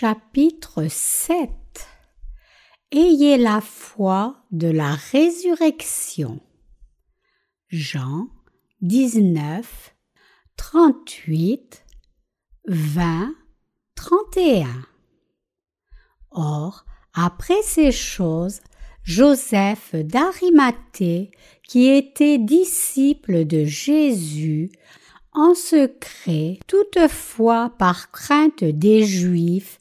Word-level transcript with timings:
Chapitre 0.00 0.86
7 0.88 1.50
Ayez 2.90 3.36
la 3.36 3.60
foi 3.60 4.42
de 4.50 4.66
la 4.66 4.94
résurrection. 4.94 6.40
Jean 7.68 8.28
19, 8.80 9.94
38, 10.56 11.84
20, 12.66 13.34
31. 13.94 14.68
Or, 16.30 16.86
après 17.12 17.60
ces 17.62 17.92
choses, 17.92 18.60
Joseph 19.02 19.94
d'Arimathée, 19.94 21.30
qui 21.68 21.88
était 21.88 22.38
disciple 22.38 23.44
de 23.44 23.66
Jésus, 23.66 24.72
en 25.32 25.54
secret, 25.54 26.58
toutefois 26.66 27.74
par 27.78 28.10
crainte 28.10 28.64
des 28.64 29.04
Juifs, 29.04 29.78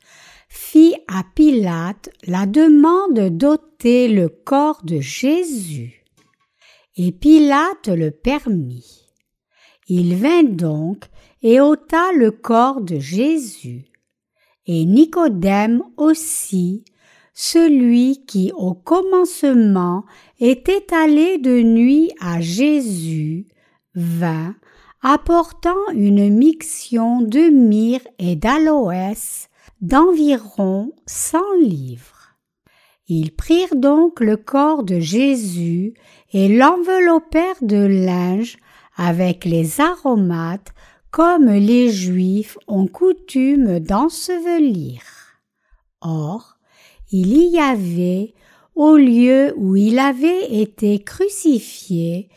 fit 0.61 0.95
à 1.07 1.23
Pilate 1.35 2.09
la 2.27 2.45
demande 2.45 3.29
d'ôter 3.29 4.09
le 4.09 4.27
corps 4.27 4.81
de 4.83 4.99
Jésus. 4.99 6.03
Et 6.97 7.13
Pilate 7.13 7.87
le 7.87 8.11
permit. 8.11 9.07
Il 9.87 10.15
vint 10.17 10.43
donc 10.43 11.05
et 11.41 11.61
ôta 11.61 12.11
le 12.13 12.31
corps 12.31 12.81
de 12.81 12.99
Jésus. 12.99 13.85
Et 14.67 14.83
Nicodème 14.83 15.81
aussi, 15.95 16.83
celui 17.33 18.25
qui 18.25 18.51
au 18.53 18.73
commencement 18.73 20.03
était 20.41 20.93
allé 20.93 21.37
de 21.37 21.61
nuit 21.61 22.11
à 22.19 22.41
Jésus, 22.41 23.47
vint 23.95 24.55
apportant 25.01 25.87
une 25.93 26.29
mixion 26.29 27.21
de 27.21 27.49
myrrhe 27.49 28.07
et 28.19 28.35
d'aloès 28.35 29.48
d'environ 29.81 30.91
cent 31.05 31.53
livres. 31.61 32.35
Ils 33.07 33.31
prirent 33.31 33.75
donc 33.75 34.19
le 34.19 34.37
corps 34.37 34.83
de 34.83 34.99
Jésus 34.99 35.93
et 36.31 36.47
l'enveloppèrent 36.47 37.61
de 37.61 37.77
linge 37.77 38.57
avec 38.95 39.45
les 39.45 39.81
aromates 39.81 40.73
comme 41.11 41.49
les 41.49 41.89
Juifs 41.89 42.57
ont 42.67 42.87
coutume 42.87 43.79
d'ensevelir. 43.79 45.01
Or, 46.01 46.57
il 47.11 47.33
y 47.33 47.59
avait, 47.59 48.35
au 48.75 48.95
lieu 48.95 49.53
où 49.57 49.75
il 49.75 49.97
avait 49.97 50.61
été 50.61 50.99
crucifié, 50.99 52.29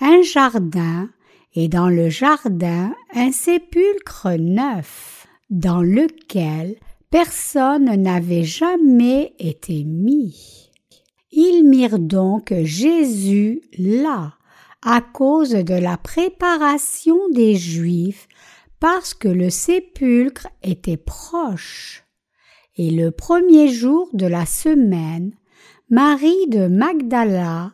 un 0.00 0.20
jardin 0.22 1.08
et 1.54 1.68
dans 1.68 1.88
le 1.88 2.10
jardin 2.10 2.94
un 3.14 3.32
sépulcre 3.32 4.36
neuf, 4.38 5.26
dans 5.48 5.80
lequel 5.80 6.76
personne 7.10 7.94
n'avait 7.96 8.44
jamais 8.44 9.34
été 9.38 9.84
mis. 9.84 10.70
Ils 11.30 11.62
mirent 11.64 11.98
donc 11.98 12.52
Jésus 12.62 13.62
là, 13.78 14.34
à 14.82 15.00
cause 15.00 15.50
de 15.50 15.74
la 15.74 15.96
préparation 15.96 17.18
des 17.30 17.56
Juifs, 17.56 18.28
parce 18.80 19.12
que 19.14 19.28
le 19.28 19.50
sépulcre 19.50 20.46
était 20.62 20.96
proche. 20.96 22.04
Et 22.76 22.90
le 22.90 23.10
premier 23.10 23.68
jour 23.68 24.08
de 24.12 24.26
la 24.26 24.46
semaine, 24.46 25.32
Marie 25.90 26.46
de 26.48 26.68
Magdala 26.68 27.72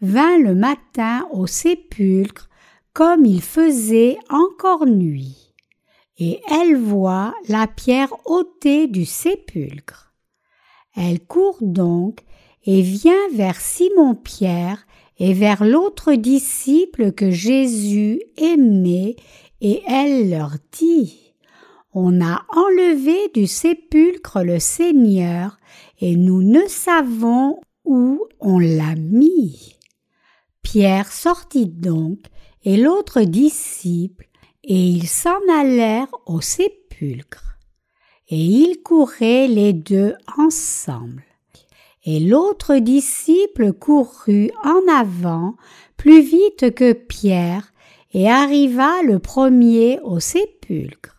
vint 0.00 0.38
le 0.38 0.54
matin 0.54 1.26
au 1.32 1.46
sépulcre 1.46 2.48
comme 2.92 3.24
il 3.24 3.42
faisait 3.42 4.16
encore 4.30 4.86
nuit, 4.86 5.43
et 6.18 6.40
elle 6.50 6.76
voit 6.76 7.34
la 7.48 7.66
pierre 7.66 8.14
ôtée 8.24 8.86
du 8.86 9.04
sépulcre. 9.04 10.12
Elle 10.96 11.20
court 11.20 11.58
donc 11.60 12.20
et 12.64 12.82
vient 12.82 13.28
vers 13.32 13.60
Simon-Pierre 13.60 14.86
et 15.18 15.32
vers 15.32 15.64
l'autre 15.64 16.14
disciple 16.14 17.12
que 17.12 17.30
Jésus 17.30 18.20
aimait, 18.36 19.16
et 19.60 19.82
elle 19.86 20.30
leur 20.30 20.56
dit 20.72 21.34
On 21.92 22.20
a 22.20 22.44
enlevé 22.48 23.16
du 23.32 23.46
sépulcre 23.46 24.42
le 24.42 24.58
Seigneur, 24.58 25.58
et 26.00 26.16
nous 26.16 26.42
ne 26.42 26.66
savons 26.66 27.60
où 27.84 28.26
on 28.40 28.58
l'a 28.58 28.96
mis. 28.96 29.76
Pierre 30.62 31.12
sortit 31.12 31.66
donc 31.66 32.18
et 32.64 32.76
l'autre 32.76 33.20
disciple, 33.22 34.28
et 34.66 34.88
ils 34.88 35.08
s'en 35.08 35.40
allèrent 35.52 36.14
au 36.26 36.40
sépulcre. 36.40 37.58
Et 38.28 38.40
ils 38.40 38.82
couraient 38.82 39.48
les 39.48 39.72
deux 39.72 40.14
ensemble. 40.38 41.24
Et 42.04 42.20
l'autre 42.20 42.76
disciple 42.76 43.72
courut 43.72 44.50
en 44.62 44.80
avant 44.92 45.54
plus 45.96 46.22
vite 46.22 46.74
que 46.74 46.92
Pierre 46.92 47.72
et 48.12 48.30
arriva 48.30 49.02
le 49.02 49.18
premier 49.18 50.00
au 50.00 50.20
sépulcre. 50.20 51.16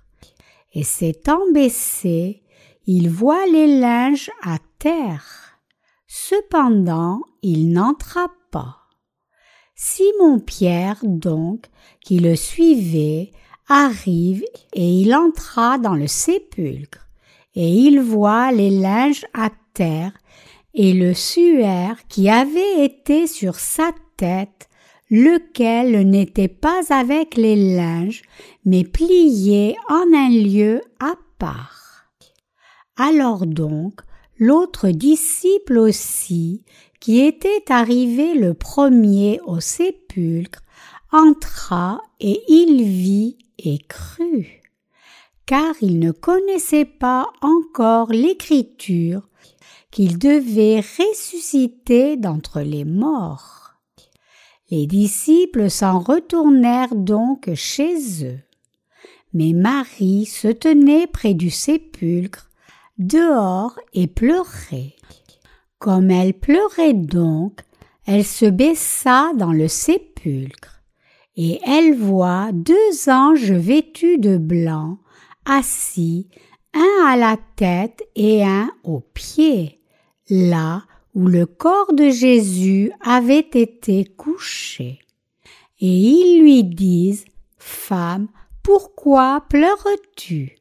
Et 0.73 0.83
s'étant 0.83 1.41
baissé, 1.53 2.43
il 2.85 3.09
voit 3.09 3.45
les 3.47 3.79
linges 3.79 4.31
à 4.43 4.57
terre. 4.79 5.59
Cependant, 6.07 7.21
il 7.41 7.71
n'entra. 7.71 8.27
Simon-Pierre, 9.75 10.99
donc, 11.03 11.65
qui 11.99 12.19
le 12.19 12.35
suivait, 12.35 13.31
arrive 13.67 14.43
et 14.73 14.87
il 14.87 15.13
entra 15.13 15.77
dans 15.77 15.95
le 15.95 16.07
sépulcre, 16.07 17.07
et 17.55 17.67
il 17.67 17.99
voit 17.99 18.51
les 18.51 18.69
linges 18.69 19.25
à 19.33 19.49
terre 19.73 20.13
et 20.73 20.93
le 20.93 21.13
suaire 21.13 21.97
qui 22.07 22.29
avait 22.29 22.85
été 22.85 23.27
sur 23.27 23.55
sa 23.55 23.91
tête, 24.17 24.69
lequel 25.09 26.09
n'était 26.09 26.47
pas 26.47 26.81
avec 26.89 27.35
les 27.35 27.75
linges, 27.75 28.23
mais 28.65 28.83
plié 28.83 29.75
en 29.89 30.05
un 30.13 30.29
lieu 30.29 30.81
à 30.99 31.15
part. 31.37 32.07
Alors 32.97 33.45
donc, 33.45 34.01
l'autre 34.37 34.89
disciple 34.89 35.77
aussi, 35.77 36.63
qui 36.99 37.19
était 37.19 37.63
arrivé 37.69 38.33
le 38.33 38.53
premier 38.53 39.39
au 39.45 39.59
sépulcre, 39.59 40.61
entra 41.11 42.01
et 42.19 42.41
il 42.47 42.83
vit 42.83 43.37
et 43.59 43.77
crut, 43.87 44.61
car 45.45 45.75
il 45.81 45.99
ne 45.99 46.11
connaissait 46.11 46.85
pas 46.85 47.27
encore 47.41 48.11
l'écriture 48.11 49.27
qu'il 49.91 50.17
devait 50.17 50.81
ressusciter 50.81 52.17
d'entre 52.17 52.61
les 52.61 52.83
morts. 52.83 53.75
Les 54.71 54.87
disciples 54.87 55.69
s'en 55.69 55.99
retournèrent 55.99 56.95
donc 56.95 57.49
chez 57.53 58.25
eux. 58.25 58.39
Mais 59.33 59.53
Marie 59.53 60.25
se 60.25 60.47
tenait 60.47 61.07
près 61.07 61.33
du 61.33 61.49
sépulcre, 61.49 62.49
dehors, 62.97 63.77
et 63.93 64.07
pleurait. 64.07 64.95
Comme 65.79 66.11
elle 66.11 66.33
pleurait 66.33 66.93
donc, 66.93 67.61
elle 68.05 68.25
se 68.25 68.45
baissa 68.45 69.31
dans 69.35 69.51
le 69.51 69.67
sépulcre, 69.67 70.81
et 71.35 71.59
elle 71.65 71.95
voit 71.95 72.51
deux 72.53 73.09
anges 73.09 73.51
vêtus 73.51 74.17
de 74.17 74.37
blanc, 74.37 74.99
assis, 75.45 76.29
un 76.73 77.05
à 77.05 77.15
la 77.15 77.37
tête 77.55 78.03
et 78.15 78.43
un 78.43 78.69
aux 78.83 79.01
pieds, 79.01 79.79
là 80.29 80.83
où 81.13 81.27
le 81.27 81.45
corps 81.45 81.93
de 81.93 82.09
Jésus 82.09 82.91
avait 83.01 83.39
été 83.39 84.05
couché. 84.05 84.99
Et 85.79 85.87
ils 85.87 86.41
lui 86.41 86.63
disent, 86.63 87.25
Femme, 87.57 88.27
pourquoi 88.63 89.45
pleures-tu? 89.49 90.57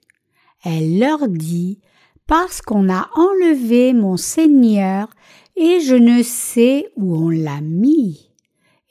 Elle 0.64 0.98
leur 0.98 1.28
dit, 1.28 1.80
parce 2.26 2.62
qu'on 2.62 2.88
a 2.88 3.10
enlevé 3.14 3.92
mon 3.92 4.16
Seigneur 4.16 5.08
et 5.56 5.80
je 5.80 5.94
ne 5.94 6.22
sais 6.22 6.90
où 6.96 7.16
on 7.16 7.28
l'a 7.28 7.60
mis. 7.60 8.30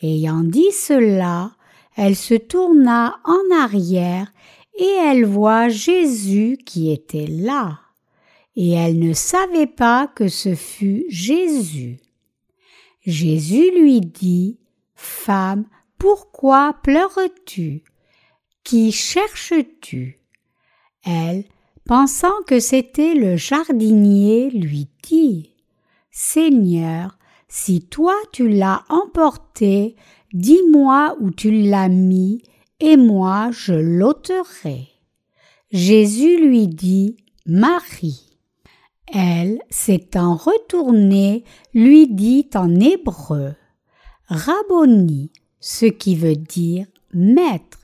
Ayant 0.01 0.43
dit 0.43 0.71
cela, 0.71 1.51
elle 1.95 2.15
se 2.15 2.33
tourna 2.33 3.19
en 3.23 3.55
arrière 3.55 4.31
et 4.77 4.97
elle 5.01 5.25
voit 5.25 5.69
Jésus 5.69 6.57
qui 6.65 6.91
était 6.91 7.27
là. 7.27 7.79
Et 8.55 8.71
elle 8.71 8.99
ne 8.99 9.13
savait 9.13 9.67
pas 9.67 10.07
que 10.07 10.27
ce 10.27 10.55
fut 10.55 11.05
Jésus. 11.09 11.99
Jésus 13.05 13.71
lui 13.71 14.01
dit, 14.01 14.59
Femme, 14.95 15.65
pourquoi 15.97 16.73
pleures-tu? 16.83 17.83
Qui 18.63 18.91
cherches-tu? 18.91 20.19
Elle, 21.03 21.45
pensant 21.85 22.41
que 22.47 22.59
c'était 22.59 23.13
le 23.13 23.35
jardinier, 23.35 24.49
lui 24.49 24.87
dit 25.03 25.51
Seigneur, 26.11 27.17
si 27.47 27.81
toi 27.81 28.15
tu 28.31 28.49
l'as 28.49 28.83
emporté, 28.89 29.95
dis-moi 30.33 31.15
où 31.19 31.31
tu 31.31 31.51
l'as 31.51 31.89
mis, 31.89 32.41
et 32.79 32.97
moi 32.97 33.49
je 33.51 33.73
l'ôterai. 33.73 34.89
Jésus 35.71 36.37
lui 36.37 36.67
dit 36.67 37.17
Marie. 37.45 38.37
Elle, 39.11 39.59
s'étant 39.69 40.35
retournée, 40.35 41.43
lui 41.73 42.07
dit 42.07 42.49
en 42.55 42.79
hébreu 42.79 43.53
Rabboni, 44.27 45.31
ce 45.59 45.85
qui 45.85 46.15
veut 46.15 46.35
dire 46.35 46.87
Maître. 47.13 47.79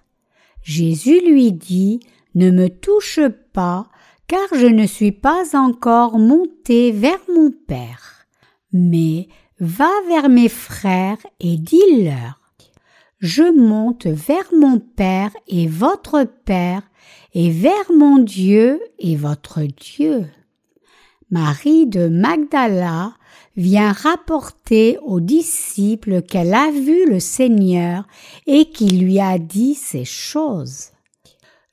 Jésus 0.63 1.21
lui 1.21 1.51
dit 1.51 1.99
Ne 2.39 2.51
me 2.51 2.69
touche 2.69 3.19
pas, 3.51 3.89
car 4.27 4.47
je 4.53 4.67
ne 4.67 4.87
suis 4.87 5.11
pas 5.11 5.57
encore 5.57 6.17
monté 6.19 6.93
vers 6.93 7.19
mon 7.27 7.51
Père. 7.51 8.25
Mais 8.71 9.27
va 9.59 9.89
vers 10.07 10.29
mes 10.29 10.47
frères 10.47 11.17
et 11.41 11.57
dis-leur 11.57 12.39
Je 13.19 13.43
monte 13.43 14.07
vers 14.07 14.53
mon 14.57 14.79
Père 14.79 15.31
et 15.49 15.67
votre 15.67 16.23
Père, 16.45 16.83
et 17.33 17.51
vers 17.51 17.91
mon 17.93 18.19
Dieu 18.19 18.79
et 18.99 19.17
votre 19.17 19.63
Dieu. 19.63 20.25
Marie 21.29 21.87
de 21.87 22.07
Magdala 22.07 23.15
vient 23.57 23.91
rapporter 23.91 24.97
aux 24.99 25.19
disciples 25.19 26.21
qu'elle 26.21 26.53
a 26.53 26.71
vu 26.71 27.05
le 27.05 27.19
Seigneur 27.19 28.07
et 28.47 28.69
qu'il 28.69 29.03
lui 29.03 29.19
a 29.19 29.37
dit 29.39 29.75
ces 29.75 30.05
choses. 30.05 30.91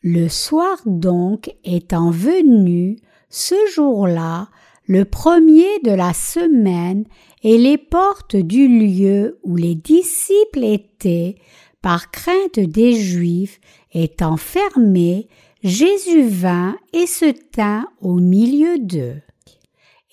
Le 0.08 0.28
soir 0.28 0.78
donc 0.86 1.52
étant 1.64 2.12
venu, 2.12 2.96
ce 3.28 3.56
jour-là, 3.74 4.50
le 4.86 5.04
premier 5.04 5.80
de 5.82 5.90
la 5.90 6.12
semaine, 6.12 7.06
et 7.42 7.58
les 7.58 7.76
portes 7.76 8.36
du 8.36 8.68
lieu 8.68 9.40
où 9.42 9.56
les 9.56 9.74
disciples 9.74 10.62
étaient, 10.62 11.34
par 11.82 12.12
crainte 12.12 12.60
des 12.60 12.92
Juifs, 12.92 13.60
étant 13.92 14.36
fermées, 14.36 15.26
Jésus 15.64 16.22
vint 16.22 16.76
et 16.92 17.08
se 17.08 17.32
tint 17.50 17.88
au 18.00 18.14
milieu 18.20 18.78
d'eux. 18.78 19.20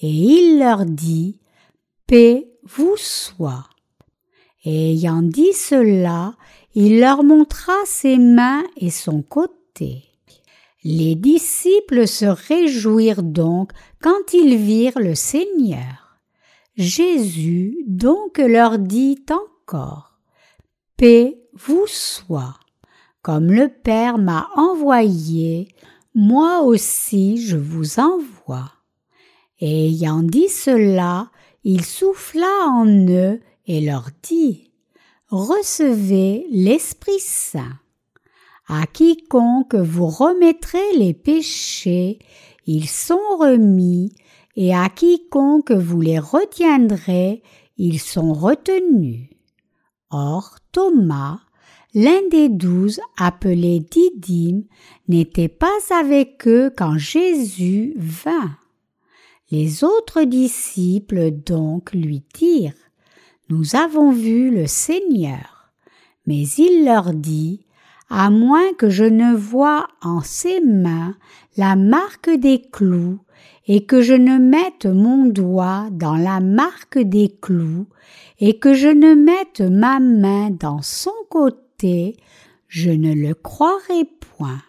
Et 0.02 0.10
il 0.10 0.58
leur 0.58 0.88
dit, 0.88 1.40
Paix 2.08 2.48
vous 2.64 2.96
soit. 2.98 3.70
Et 4.66 4.94
ayant 4.94 5.22
dit 5.22 5.54
cela, 5.54 6.34
il 6.74 7.00
leur 7.00 7.24
montra 7.24 7.76
ses 7.86 8.18
mains 8.18 8.64
et 8.78 8.90
son 8.90 9.22
côté. 9.22 9.63
Les 10.84 11.16
disciples 11.16 12.08
se 12.08 12.26
réjouirent 12.26 13.24
donc 13.24 13.72
quand 14.02 14.34
ils 14.34 14.58
virent 14.58 15.00
le 15.00 15.16
Seigneur. 15.16 16.20
Jésus 16.76 17.78
donc 17.88 18.38
leur 18.40 18.80
dit 18.80 19.24
encore, 19.30 20.18
Paix 20.98 21.40
vous 21.54 21.86
soit. 21.88 22.56
Comme 23.22 23.52
le 23.52 23.70
Père 23.70 24.18
m'a 24.18 24.50
envoyé, 24.56 25.70
moi 26.14 26.62
aussi 26.62 27.38
je 27.38 27.56
vous 27.56 28.00
envoie. 28.00 28.72
Et 29.60 29.88
ayant 29.88 30.24
dit 30.24 30.50
cela, 30.50 31.32
il 31.64 31.86
souffla 31.86 32.68
en 32.68 32.86
eux 33.08 33.40
et 33.66 33.80
leur 33.80 34.10
dit, 34.24 34.72
Recevez 35.30 36.46
l'Esprit 36.52 37.20
Saint. 37.20 37.80
À 38.68 38.88
quiconque 38.88 39.76
vous 39.76 40.08
remettrez 40.08 40.98
les 40.98 41.14
péchés, 41.14 42.20
ils 42.66 42.88
sont 42.88 43.38
remis, 43.38 44.16
et 44.56 44.74
à 44.74 44.88
quiconque 44.90 45.72
vous 45.72 46.00
les 46.00 46.20
retiendrez, 46.20 47.44
ils 47.78 48.00
sont 48.00 48.34
retenus. 48.34 49.28
Or 50.12 50.56
Thomas, 50.72 51.40
l'un 51.94 52.28
des 52.30 52.48
douze 52.48 53.02
appelé 53.18 53.80
Didyme, 53.80 54.64
n'était 55.08 55.50
pas 55.50 55.78
avec 55.92 56.48
eux 56.48 56.72
quand 56.76 56.98
Jésus 56.98 57.94
vint. 57.98 58.56
Les 59.52 59.84
autres 59.84 60.24
disciples 60.24 61.32
donc 61.32 61.94
lui 61.94 62.24
dirent 62.34 62.74
Nous 63.50 63.76
avons 63.76 64.12
vu 64.12 64.50
le 64.50 64.68
Seigneur. 64.68 65.72
Mais 66.26 66.48
il 66.58 66.86
leur 66.86 67.14
dit 67.14 67.63
À 68.16 68.30
moins 68.30 68.74
que 68.74 68.92
je 68.92 69.06
ne 69.06 69.36
voie 69.36 69.88
en 70.04 70.22
ses 70.22 70.62
mains 70.62 71.16
la 71.58 71.76
marque 71.76 72.30
des 72.30 72.62
clous, 72.62 73.18
et 73.66 73.88
que 73.88 74.04
je 74.04 74.14
ne 74.14 74.38
mette 74.38 74.86
mon 74.86 75.26
doigt 75.26 75.88
dans 75.90 76.16
la 76.16 76.40
marque 76.40 77.00
des 77.00 77.36
clous, 77.42 77.88
et 78.40 78.60
que 78.60 78.76
je 78.76 78.88
ne 78.88 79.16
mette 79.16 79.62
ma 79.62 80.00
main 80.00 80.52
dans 80.52 80.84
son 80.84 81.10
côté, 81.32 82.16
je 82.68 82.92
ne 82.92 83.16
le 83.16 83.34
croirai 83.34 84.06
point. 84.38 84.62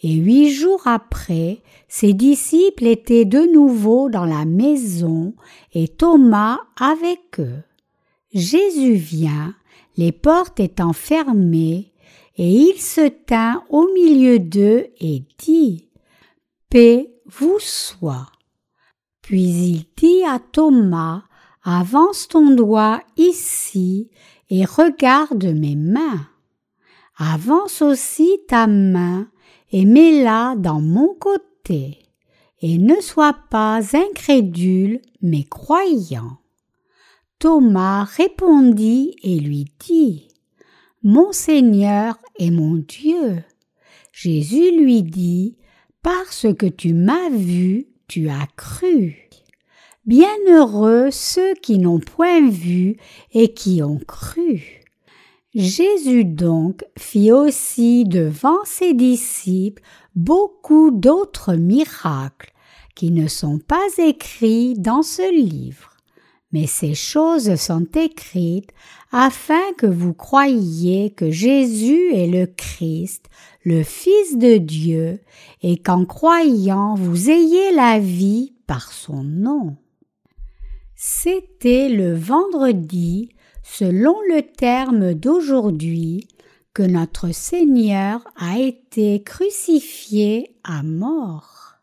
Et 0.00 0.12
huit 0.12 0.50
jours 0.52 0.86
après, 0.86 1.62
ses 1.88 2.12
disciples 2.12 2.86
étaient 2.86 3.24
de 3.24 3.40
nouveau 3.52 4.08
dans 4.08 4.24
la 4.24 4.44
maison 4.44 5.34
et 5.74 5.88
Thomas 5.88 6.60
avec 6.80 7.40
eux. 7.40 7.64
Jésus 8.32 8.94
vient, 8.94 9.52
les 9.96 10.12
portes 10.12 10.60
étant 10.60 10.92
fermées, 10.92 11.91
et 12.36 12.48
il 12.48 12.80
se 12.80 13.08
tint 13.08 13.64
au 13.68 13.88
milieu 13.92 14.38
d'eux 14.38 14.86
et 15.00 15.24
dit 15.38 15.88
Paix 16.70 17.12
vous 17.26 17.58
soit. 17.58 18.30
Puis 19.20 19.42
il 19.42 19.84
dit 19.96 20.24
à 20.24 20.38
Thomas 20.38 21.22
Avance 21.64 22.26
ton 22.26 22.50
doigt 22.50 23.00
ici 23.16 24.10
et 24.50 24.64
regarde 24.64 25.44
mes 25.44 25.76
mains. 25.76 26.26
Avance 27.16 27.82
aussi 27.82 28.40
ta 28.48 28.66
main 28.66 29.28
et 29.70 29.84
mets-la 29.84 30.56
dans 30.56 30.80
mon 30.80 31.14
côté, 31.14 31.98
et 32.60 32.78
ne 32.78 33.00
sois 33.00 33.36
pas 33.48 33.80
incrédule, 33.96 35.00
mais 35.22 35.44
croyant. 35.44 36.38
Thomas 37.38 38.04
répondit 38.04 39.16
et 39.22 39.38
lui 39.38 39.66
dit, 39.78 40.28
Mon 41.04 41.32
Seigneur 41.32 42.16
et 42.38 42.52
mon 42.52 42.76
Dieu. 42.76 43.42
Jésus 44.12 44.70
lui 44.78 45.02
dit, 45.02 45.56
Parce 46.00 46.46
que 46.56 46.66
tu 46.66 46.94
m'as 46.94 47.28
vu, 47.28 47.88
tu 48.06 48.28
as 48.28 48.46
cru. 48.56 49.28
Bienheureux 50.06 51.10
ceux 51.10 51.54
qui 51.54 51.78
n'ont 51.78 51.98
point 51.98 52.48
vu 52.48 52.98
et 53.32 53.52
qui 53.52 53.82
ont 53.82 53.98
cru. 53.98 54.84
Jésus 55.56 56.24
donc 56.24 56.84
fit 56.96 57.32
aussi 57.32 58.04
devant 58.04 58.64
ses 58.64 58.94
disciples 58.94 59.82
beaucoup 60.14 60.92
d'autres 60.92 61.54
miracles 61.54 62.52
qui 62.94 63.10
ne 63.10 63.26
sont 63.26 63.58
pas 63.58 63.88
écrits 63.98 64.74
dans 64.78 65.02
ce 65.02 65.34
livre. 65.34 65.96
Mais 66.52 66.66
ces 66.66 66.94
choses 66.94 67.56
sont 67.56 67.86
écrites 67.94 68.70
afin 69.12 69.72
que 69.76 69.86
vous 69.86 70.14
croyiez 70.14 71.10
que 71.10 71.30
Jésus 71.30 72.12
est 72.14 72.26
le 72.26 72.46
Christ, 72.46 73.26
le 73.62 73.82
Fils 73.82 74.38
de 74.38 74.56
Dieu, 74.56 75.20
et 75.62 75.76
qu'en 75.76 76.04
croyant 76.04 76.94
vous 76.94 77.30
ayez 77.30 77.72
la 77.74 77.98
vie 77.98 78.54
par 78.66 78.90
son 78.92 79.22
nom. 79.22 79.76
C'était 80.96 81.88
le 81.88 82.14
vendredi 82.14 83.28
selon 83.62 84.16
le 84.28 84.42
terme 84.42 85.14
d'aujourd'hui, 85.14 86.28
que 86.74 86.82
notre 86.82 87.32
Seigneur 87.32 88.24
a 88.36 88.58
été 88.58 89.22
crucifié 89.22 90.56
à 90.64 90.82
mort. 90.82 91.74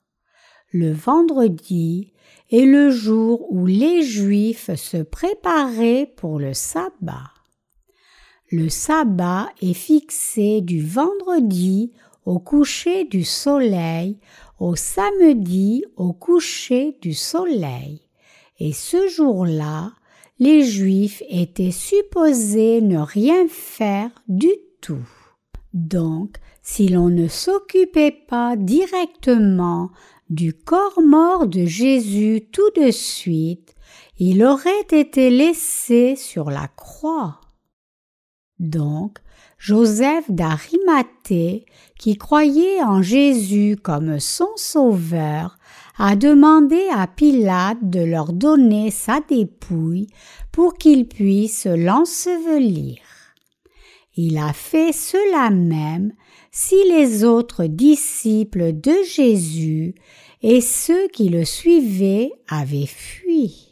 Le 0.71 0.91
vendredi 0.91 2.12
est 2.51 2.65
le 2.65 2.89
jour 2.89 3.51
où 3.51 3.65
les 3.65 4.01
Juifs 4.01 4.74
se 4.75 4.98
préparaient 4.98 6.12
pour 6.15 6.39
le 6.39 6.53
sabbat. 6.53 7.32
Le 8.51 8.70
sabbat 8.70 9.50
est 9.62 9.74
fixé 9.74 10.62
du 10.62 10.84
vendredi 10.84 11.91
au 12.25 12.39
coucher 12.39 13.06
du 13.06 13.24
soleil 13.24 14.20
au 14.60 14.75
samedi 14.75 15.84
au 15.96 16.13
coucher 16.13 16.98
du 17.01 17.13
soleil. 17.13 18.01
Et 18.60 18.74
ce 18.74 19.08
jour-là, 19.08 19.94
les 20.38 20.63
Juifs 20.63 21.24
étaient 21.29 21.72
supposés 21.72 22.82
ne 22.82 22.98
rien 22.98 23.48
faire 23.48 24.10
du 24.27 24.51
tout. 24.82 25.08
Donc, 25.74 26.36
si 26.62 26.88
l'on 26.88 27.10
ne 27.10 27.27
s'occupait 27.27 28.18
pas 28.27 28.56
directement 28.56 29.89
du 30.29 30.53
corps 30.53 31.01
mort 31.01 31.48
de 31.48 31.65
Jésus 31.65 32.48
tout 32.51 32.69
de 32.75 32.91
suite, 32.91 33.75
il 34.17 34.43
aurait 34.43 34.88
été 34.91 35.29
laissé 35.29 36.15
sur 36.15 36.50
la 36.50 36.67
croix. 36.67 37.39
Donc, 38.59 39.19
Joseph 39.57 40.29
d'Arimathée, 40.29 41.65
qui 41.98 42.17
croyait 42.17 42.83
en 42.83 43.01
Jésus 43.01 43.77
comme 43.81 44.19
son 44.19 44.50
sauveur, 44.55 45.57
a 45.98 46.15
demandé 46.15 46.88
à 46.93 47.07
Pilate 47.07 47.89
de 47.89 48.00
leur 48.00 48.31
donner 48.31 48.91
sa 48.91 49.19
dépouille 49.19 50.07
pour 50.51 50.75
qu'il 50.75 51.07
puisse 51.07 51.65
l'ensevelir. 51.65 52.98
Il 54.15 54.38
a 54.38 54.53
fait 54.53 54.93
cela 54.93 55.50
même, 55.50 56.13
si 56.51 56.75
les 56.88 57.24
autres 57.24 57.65
disciples 57.65 58.74
de 58.74 58.96
Jésus 59.06 59.96
et 60.41 60.62
ceux 60.62 61.08
qui 61.10 61.29
le 61.29 61.46
suivaient 61.46 62.32
avaient 62.48 62.86
fui. 62.86 63.70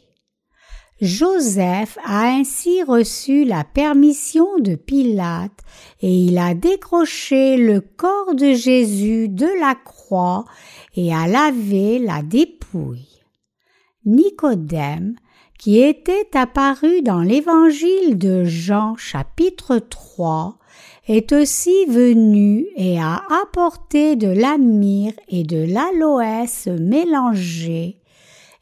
Joseph 1.00 1.96
a 2.04 2.26
ainsi 2.26 2.82
reçu 2.82 3.44
la 3.44 3.62
permission 3.62 4.58
de 4.58 4.74
Pilate 4.74 5.60
et 6.00 6.12
il 6.12 6.38
a 6.38 6.54
décroché 6.54 7.56
le 7.56 7.80
corps 7.80 8.34
de 8.34 8.52
Jésus 8.52 9.28
de 9.28 9.46
la 9.60 9.76
croix 9.76 10.44
et 10.96 11.14
a 11.14 11.28
lavé 11.28 12.00
la 12.00 12.22
dépouille. 12.22 13.22
Nicodème, 14.06 15.14
qui 15.58 15.80
était 15.80 16.30
apparu 16.34 17.02
dans 17.02 17.20
l'évangile 17.20 18.18
de 18.18 18.44
Jean 18.44 18.96
chapitre 18.96 19.78
3, 19.78 20.58
est 21.08 21.32
aussi 21.32 21.86
venu 21.86 22.66
et 22.76 23.00
a 23.00 23.22
apporté 23.42 24.14
de 24.16 24.28
la 24.28 24.58
myrrhe 24.58 25.18
et 25.28 25.42
de 25.42 25.64
l'aloès 25.72 26.68
mélangés 26.68 27.98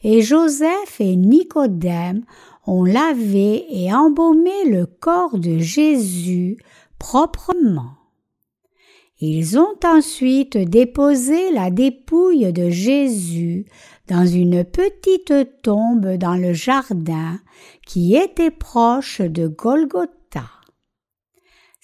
et 0.03 0.23
Joseph 0.23 1.01
et 1.01 1.17
Nicodème 1.17 2.25
ont 2.67 2.85
lavé 2.85 3.65
et 3.71 3.93
embaumé 3.93 4.65
le 4.69 4.87
corps 4.87 5.37
de 5.37 5.59
Jésus 5.59 6.59
proprement. 6.99 7.95
Ils 9.19 9.59
ont 9.59 9.75
ensuite 9.85 10.57
déposé 10.57 11.51
la 11.51 11.71
dépouille 11.71 12.53
de 12.53 12.71
Jésus 12.71 13.65
dans 14.09 14.27
une 14.27 14.63
petite 14.63 15.63
tombe 15.63 16.17
dans 16.17 16.37
le 16.37 16.53
jardin 16.53 17.41
qui 17.85 18.15
était 18.15 18.53
proche 18.53 19.21
de 19.21 19.49
Golgotha. 19.49 20.16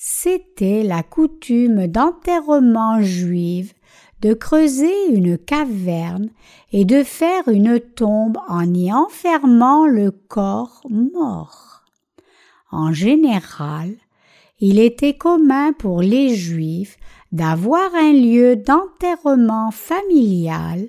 C'était 0.05 0.83
la 0.83 1.05
coutume 1.05 1.87
d'enterrement 1.87 3.01
juive 3.01 3.73
de 4.21 4.35
creuser 4.35 5.07
une 5.11 5.39
caverne 5.39 6.29
et 6.73 6.85
de 6.85 7.05
faire 7.05 7.47
une 7.47 7.79
tombe 7.79 8.37
en 8.49 8.75
y 8.75 8.93
enfermant 8.93 9.87
le 9.87 10.11
corps 10.11 10.83
mort. 10.91 11.85
En 12.73 12.93
général, 12.93 13.93
il 14.59 14.81
était 14.81 15.17
commun 15.17 15.73
pour 15.73 16.01
les 16.03 16.35
Juifs 16.35 16.97
d'avoir 17.31 17.95
un 17.95 18.13
lieu 18.13 18.57
d'enterrement 18.57 19.71
familial 19.71 20.89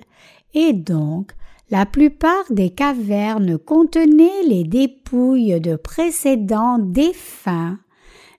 et 0.54 0.72
donc 0.72 1.30
la 1.70 1.86
plupart 1.86 2.50
des 2.50 2.70
cavernes 2.70 3.58
contenaient 3.58 4.42
les 4.44 4.64
dépouilles 4.64 5.60
de 5.60 5.76
précédents 5.76 6.80
défunts, 6.80 7.78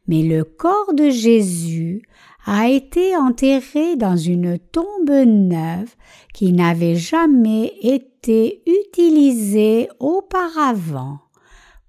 mais 0.08 0.24
le 0.24 0.44
corps 0.44 0.94
de 0.94 1.10
Jésus 1.10 2.04
a 2.46 2.70
été 2.70 3.16
enterré 3.16 3.96
dans 3.96 4.18
une 4.18 4.60
tombe 4.60 5.10
neuve 5.10 5.96
qui 6.34 6.54
n'avait 6.54 6.96
jamais 6.96 7.74
été 7.82 8.62
utilisée 8.68 9.90
auparavant 10.00 11.20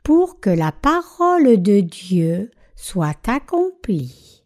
pour 0.02 0.40
que 0.40 0.50
la 0.50 0.73
parole 0.73 1.61
de 1.61 1.80
Dieu 1.80 2.50
soit 2.75 3.28
accomplie. 3.28 4.44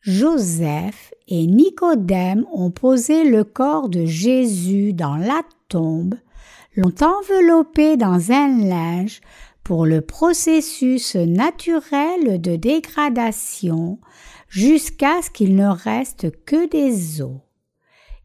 Joseph 0.00 1.14
et 1.28 1.46
Nicodème 1.46 2.44
ont 2.52 2.72
posé 2.72 3.22
le 3.22 3.44
corps 3.44 3.88
de 3.88 4.04
Jésus 4.04 4.92
dans 4.92 5.16
la 5.16 5.42
tombe, 5.68 6.14
l'ont 6.74 6.94
enveloppé 7.02 7.96
dans 7.96 8.32
un 8.32 8.48
linge 8.64 9.20
pour 9.64 9.86
le 9.86 10.00
processus 10.00 11.14
naturel 11.14 12.40
de 12.40 12.56
dégradation 12.56 13.98
jusqu'à 14.48 15.22
ce 15.22 15.30
qu'il 15.30 15.54
ne 15.56 15.68
reste 15.68 16.30
que 16.44 16.68
des 16.68 17.22
os. 17.22 17.40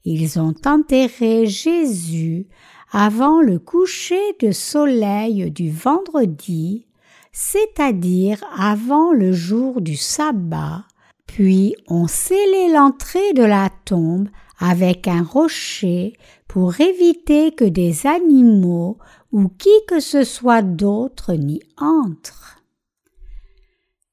Ils 0.04 0.40
ont 0.40 0.56
enterré 0.66 1.46
Jésus 1.46 2.48
avant 2.92 3.42
le 3.42 3.60
coucher 3.60 4.22
de 4.42 4.52
soleil 4.52 5.52
du 5.52 5.70
vendredi, 5.70 6.88
c'est-à-dire 7.32 8.44
avant 8.58 9.12
le 9.12 9.34
jour 9.34 9.82
du 9.82 9.96
sabbat, 9.96 10.86
puis 11.26 11.76
ont 11.88 12.08
scellé 12.08 12.70
l'entrée 12.74 13.34
de 13.34 13.44
la 13.44 13.70
tombe 13.86 14.30
avec 14.60 15.08
un 15.08 15.24
rocher 15.24 16.14
pour 16.48 16.80
éviter 16.80 17.52
que 17.52 17.66
des 17.66 18.08
animaux 18.08 18.98
ou 19.32 19.50
qui 19.50 19.70
que 19.88 20.00
ce 20.00 20.24
soit 20.24 20.62
d'autre 20.62 21.34
n'y 21.34 21.62
entre. 21.78 22.58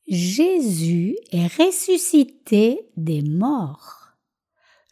Jésus 0.07 1.17
est 1.33 1.47
ressuscité 1.63 2.81
des 2.97 3.23
morts. 3.23 4.11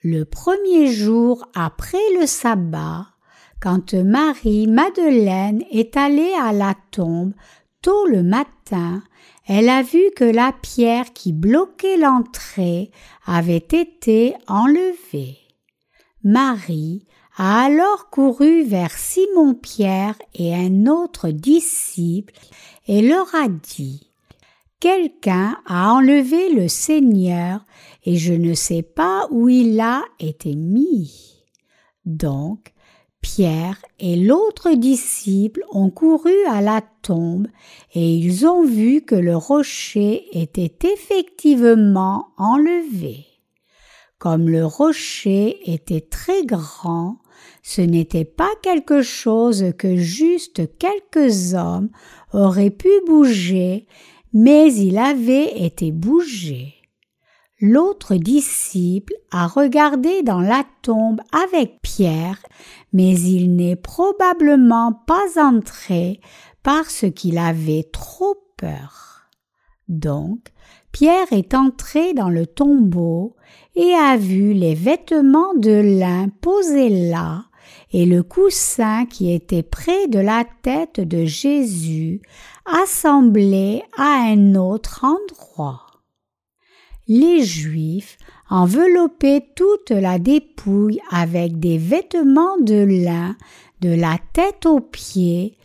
Le 0.02 0.24
premier 0.24 0.86
jour 0.86 1.46
après 1.54 1.98
le 2.18 2.26
sabbat, 2.26 3.06
quand 3.60 3.94
Marie 3.94 4.66
Madeleine 4.66 5.62
est 5.70 5.96
allée 5.96 6.32
à 6.40 6.52
la 6.52 6.74
tombe 6.90 7.34
tôt 7.82 8.06
le 8.06 8.22
matin, 8.22 9.02
elle 9.46 9.68
a 9.68 9.82
vu 9.82 10.10
que 10.16 10.24
la 10.24 10.52
pierre 10.52 11.12
qui 11.12 11.32
bloquait 11.32 11.96
l'entrée 11.96 12.90
avait 13.26 13.56
été 13.56 14.34
enlevée. 14.48 15.41
Marie 16.24 17.04
a 17.36 17.64
alors 17.64 18.08
couru 18.10 18.62
vers 18.62 18.92
Simon-Pierre 18.92 20.14
et 20.34 20.54
un 20.54 20.86
autre 20.86 21.30
disciple 21.30 22.34
et 22.86 23.02
leur 23.02 23.34
a 23.34 23.48
dit 23.48 24.12
Quelqu'un 24.78 25.56
a 25.66 25.92
enlevé 25.92 26.52
le 26.52 26.68
Seigneur 26.68 27.64
et 28.04 28.16
je 28.16 28.34
ne 28.34 28.54
sais 28.54 28.82
pas 28.82 29.26
où 29.30 29.48
il 29.48 29.80
a 29.80 30.02
été 30.20 30.54
mis. 30.54 31.44
Donc, 32.04 32.72
Pierre 33.20 33.80
et 33.98 34.16
l'autre 34.16 34.74
disciple 34.74 35.64
ont 35.70 35.90
couru 35.90 36.34
à 36.48 36.60
la 36.60 36.82
tombe 37.02 37.48
et 37.94 38.14
ils 38.16 38.46
ont 38.46 38.64
vu 38.64 39.02
que 39.02 39.14
le 39.14 39.36
rocher 39.36 40.26
était 40.32 40.74
effectivement 40.92 42.28
enlevé. 42.36 43.31
Comme 44.22 44.48
le 44.48 44.64
rocher 44.64 45.58
était 45.68 46.00
très 46.00 46.46
grand, 46.46 47.16
ce 47.64 47.80
n'était 47.80 48.24
pas 48.24 48.50
quelque 48.62 49.02
chose 49.02 49.72
que 49.76 49.96
juste 49.96 50.62
quelques 50.78 51.54
hommes 51.54 51.88
auraient 52.32 52.70
pu 52.70 52.88
bouger 53.04 53.88
mais 54.32 54.72
il 54.72 54.96
avait 54.96 55.64
été 55.64 55.90
bougé. 55.90 56.74
L'autre 57.60 58.14
disciple 58.14 59.12
a 59.32 59.48
regardé 59.48 60.22
dans 60.22 60.40
la 60.40 60.64
tombe 60.82 61.20
avec 61.32 61.82
Pierre, 61.82 62.38
mais 62.92 63.18
il 63.18 63.56
n'est 63.56 63.74
probablement 63.74 64.92
pas 64.92 65.36
entré 65.36 66.20
parce 66.62 67.06
qu'il 67.12 67.38
avait 67.38 67.88
trop 67.92 68.36
peur. 68.56 69.28
Donc, 69.88 70.52
Pierre 70.92 71.32
est 71.32 71.54
entré 71.54 72.14
dans 72.14 72.28
le 72.28 72.46
tombeau 72.46 73.34
et 73.74 73.94
a 73.94 74.16
vu 74.16 74.52
les 74.52 74.74
vêtements 74.74 75.54
de 75.54 75.98
lin 75.98 76.28
posés 76.40 77.10
là 77.10 77.44
et 77.92 78.06
le 78.06 78.22
coussin 78.22 79.06
qui 79.06 79.32
était 79.32 79.62
près 79.62 80.08
de 80.08 80.18
la 80.18 80.44
tête 80.62 81.00
de 81.00 81.24
Jésus 81.24 82.22
assemblés 82.64 83.82
à 83.96 84.24
un 84.28 84.54
autre 84.54 85.04
endroit. 85.04 85.86
Les 87.08 87.42
Juifs 87.42 88.16
enveloppaient 88.48 89.44
toute 89.54 89.90
la 89.90 90.18
dépouille 90.18 91.00
avec 91.10 91.58
des 91.58 91.78
vêtements 91.78 92.58
de 92.60 93.04
lin 93.04 93.36
de 93.80 93.90
la 93.90 94.18
tête 94.32 94.66
aux 94.66 94.80
pieds, 94.80 95.56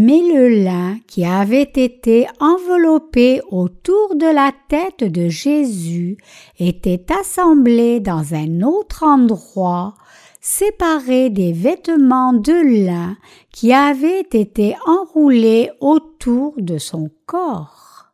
mais 0.00 0.22
le 0.22 0.62
lin 0.62 0.96
qui 1.08 1.24
avait 1.24 1.72
été 1.74 2.28
enveloppé 2.38 3.40
autour 3.50 4.14
de 4.14 4.32
la 4.32 4.52
tête 4.68 5.02
de 5.02 5.28
Jésus 5.28 6.18
était 6.60 7.04
assemblé 7.12 7.98
dans 7.98 8.32
un 8.32 8.62
autre 8.62 9.02
endroit 9.02 9.94
séparé 10.40 11.30
des 11.30 11.52
vêtements 11.52 12.32
de 12.32 12.86
lin 12.86 13.16
qui 13.50 13.72
avaient 13.72 14.20
été 14.20 14.76
enroulés 14.86 15.72
autour 15.80 16.54
de 16.58 16.78
son 16.78 17.10
corps. 17.26 18.12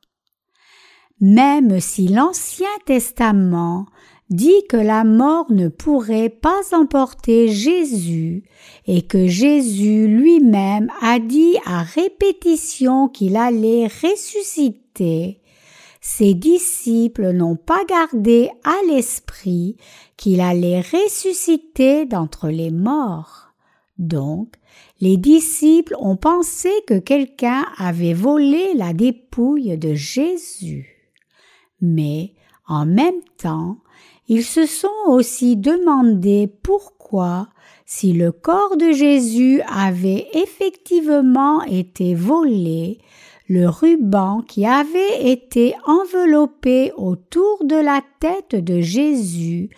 Même 1.21 1.81
si 1.81 2.09
l'Ancien 2.09 2.67
Testament 2.87 3.85
dit 4.31 4.65
que 4.69 4.77
la 4.77 5.05
mort 5.05 5.51
ne 5.51 5.69
pourrait 5.69 6.31
pas 6.31 6.61
emporter 6.73 7.49
Jésus 7.49 8.45
et 8.87 9.03
que 9.03 9.27
Jésus 9.27 10.09
lui-même 10.09 10.91
a 11.01 11.19
dit 11.19 11.57
à 11.67 11.83
répétition 11.83 13.09
qu'il 13.09 13.37
allait 13.37 13.87
ressusciter, 13.87 15.41
ses 16.01 16.35
disciples 16.35 17.33
n'ont 17.33 17.57
pas 17.57 17.83
gardé 17.89 18.51
à 18.63 18.77
l'esprit 18.89 19.77
qu'il 20.17 20.41
allait 20.41 20.81
ressusciter 20.81 22.05
d'entre 22.05 22.49
les 22.49 22.71
morts. 22.71 23.55
Donc, 23.97 24.55
les 25.01 25.17
disciples 25.17 25.97
ont 25.99 26.17
pensé 26.17 26.71
que 26.87 26.99
quelqu'un 26.99 27.65
avait 27.79 28.13
volé 28.13 28.75
la 28.75 28.93
dépouille 28.93 29.79
de 29.79 29.95
Jésus. 29.95 31.11
Mais, 31.81 32.35
En 32.67 32.87
même 32.87 33.21
temps, 33.37 33.77
ils 34.29 34.45
se 34.45 34.67
sont 34.67 34.89
aussi 35.07 35.57
demandé 35.57 36.51
pourquoi, 36.63 37.49
si 37.87 38.13
le 38.13 38.33
corps 38.33 38.77
de 38.77 38.93
Jésus 38.93 39.61
avait 39.63 40.29
effectivement 40.33 41.63
été 41.63 42.15
volé, 42.15 42.99
le 43.49 43.69
ruban 43.69 44.41
qui 44.41 44.65
avait 44.65 45.31
été 45.31 45.75
enveloppé 45.85 46.93
autour 46.97 47.65
de 47.65 47.77
la 47.77 48.01
tête 48.21 48.55
de 48.55 48.81
Jésus 48.81 49.69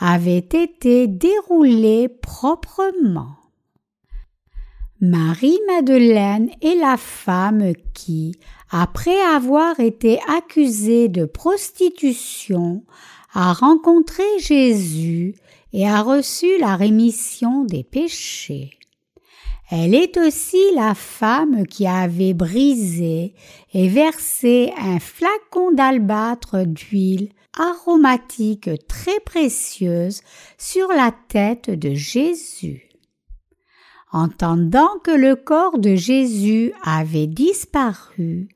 avait 0.00 0.38
été 0.38 1.06
déroulé 1.06 2.08
proprement. 2.08 3.36
Marie-Madeleine 5.00 6.50
est 6.60 6.74
la 6.74 6.96
femme 6.96 7.72
qui, 7.94 8.34
après 8.70 9.20
avoir 9.20 9.78
été 9.78 10.20
accusée 10.28 11.08
de 11.08 11.24
prostitution, 11.24 12.84
a 13.32 13.52
rencontré 13.52 14.24
Jésus 14.38 15.34
et 15.72 15.88
a 15.88 16.02
reçu 16.02 16.58
la 16.58 16.76
rémission 16.76 17.64
des 17.64 17.82
péchés. 17.82 18.78
Elle 19.70 19.94
est 19.94 20.18
aussi 20.18 20.62
la 20.74 20.94
femme 20.94 21.66
qui 21.66 21.86
avait 21.86 22.34
brisé 22.34 23.34
et 23.72 23.88
versé 23.88 24.70
un 24.76 24.98
flacon 24.98 25.72
d'albâtre 25.72 26.64
d'huile 26.66 27.30
aromatique 27.58 28.68
très 28.86 29.18
précieuse 29.20 30.20
sur 30.58 30.88
la 30.88 31.10
tête 31.28 31.70
de 31.70 31.94
Jésus. 31.94 32.90
Entendant 34.12 34.98
que 35.02 35.10
le 35.10 35.36
corps 35.36 35.78
de 35.78 35.94
Jésus 35.94 36.74
avait 36.84 37.26
disparu, 37.26 38.48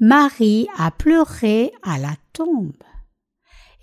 Marie 0.00 0.66
a 0.76 0.90
pleuré 0.90 1.70
à 1.84 1.98
la 1.98 2.14
tombe. 2.32 2.72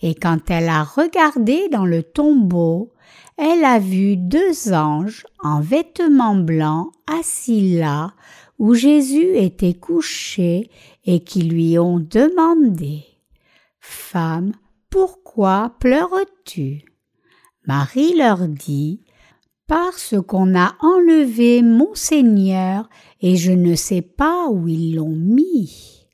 Et 0.05 0.15
quand 0.15 0.51
elle 0.51 0.67
a 0.67 0.83
regardé 0.83 1.69
dans 1.69 1.85
le 1.85 2.03
tombeau, 2.03 2.91
elle 3.37 3.63
a 3.63 3.79
vu 3.79 4.17
deux 4.17 4.73
anges 4.73 5.25
en 5.41 5.61
vêtements 5.61 6.35
blancs 6.35 6.91
assis 7.07 7.77
là 7.77 8.13
où 8.59 8.73
Jésus 8.73 9.37
était 9.37 9.73
couché 9.73 10.69
et 11.05 11.23
qui 11.23 11.43
lui 11.43 11.79
ont 11.79 11.99
demandé 11.99 13.05
Femme, 13.79 14.51
pourquoi 14.89 15.73
pleures-tu? 15.79 16.83
Marie 17.65 18.13
leur 18.17 18.49
dit 18.49 19.05
parce 19.67 20.15
qu'on 20.27 20.53
a 20.53 20.75
enlevé 20.81 21.61
mon 21.61 21.95
Seigneur 21.95 22.89
et 23.21 23.37
je 23.37 23.53
ne 23.53 23.73
sais 23.73 24.01
pas 24.01 24.49
où 24.49 24.67
ils 24.67 24.95
l'ont 24.95 25.15
mis. 25.15 26.05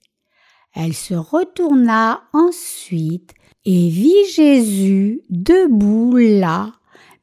Elle 0.75 0.93
se 0.93 1.15
retourna 1.15 2.21
ensuite 2.33 3.33
et 3.65 3.89
vit 3.89 4.25
Jésus 4.33 5.21
debout 5.29 6.15
là, 6.17 6.73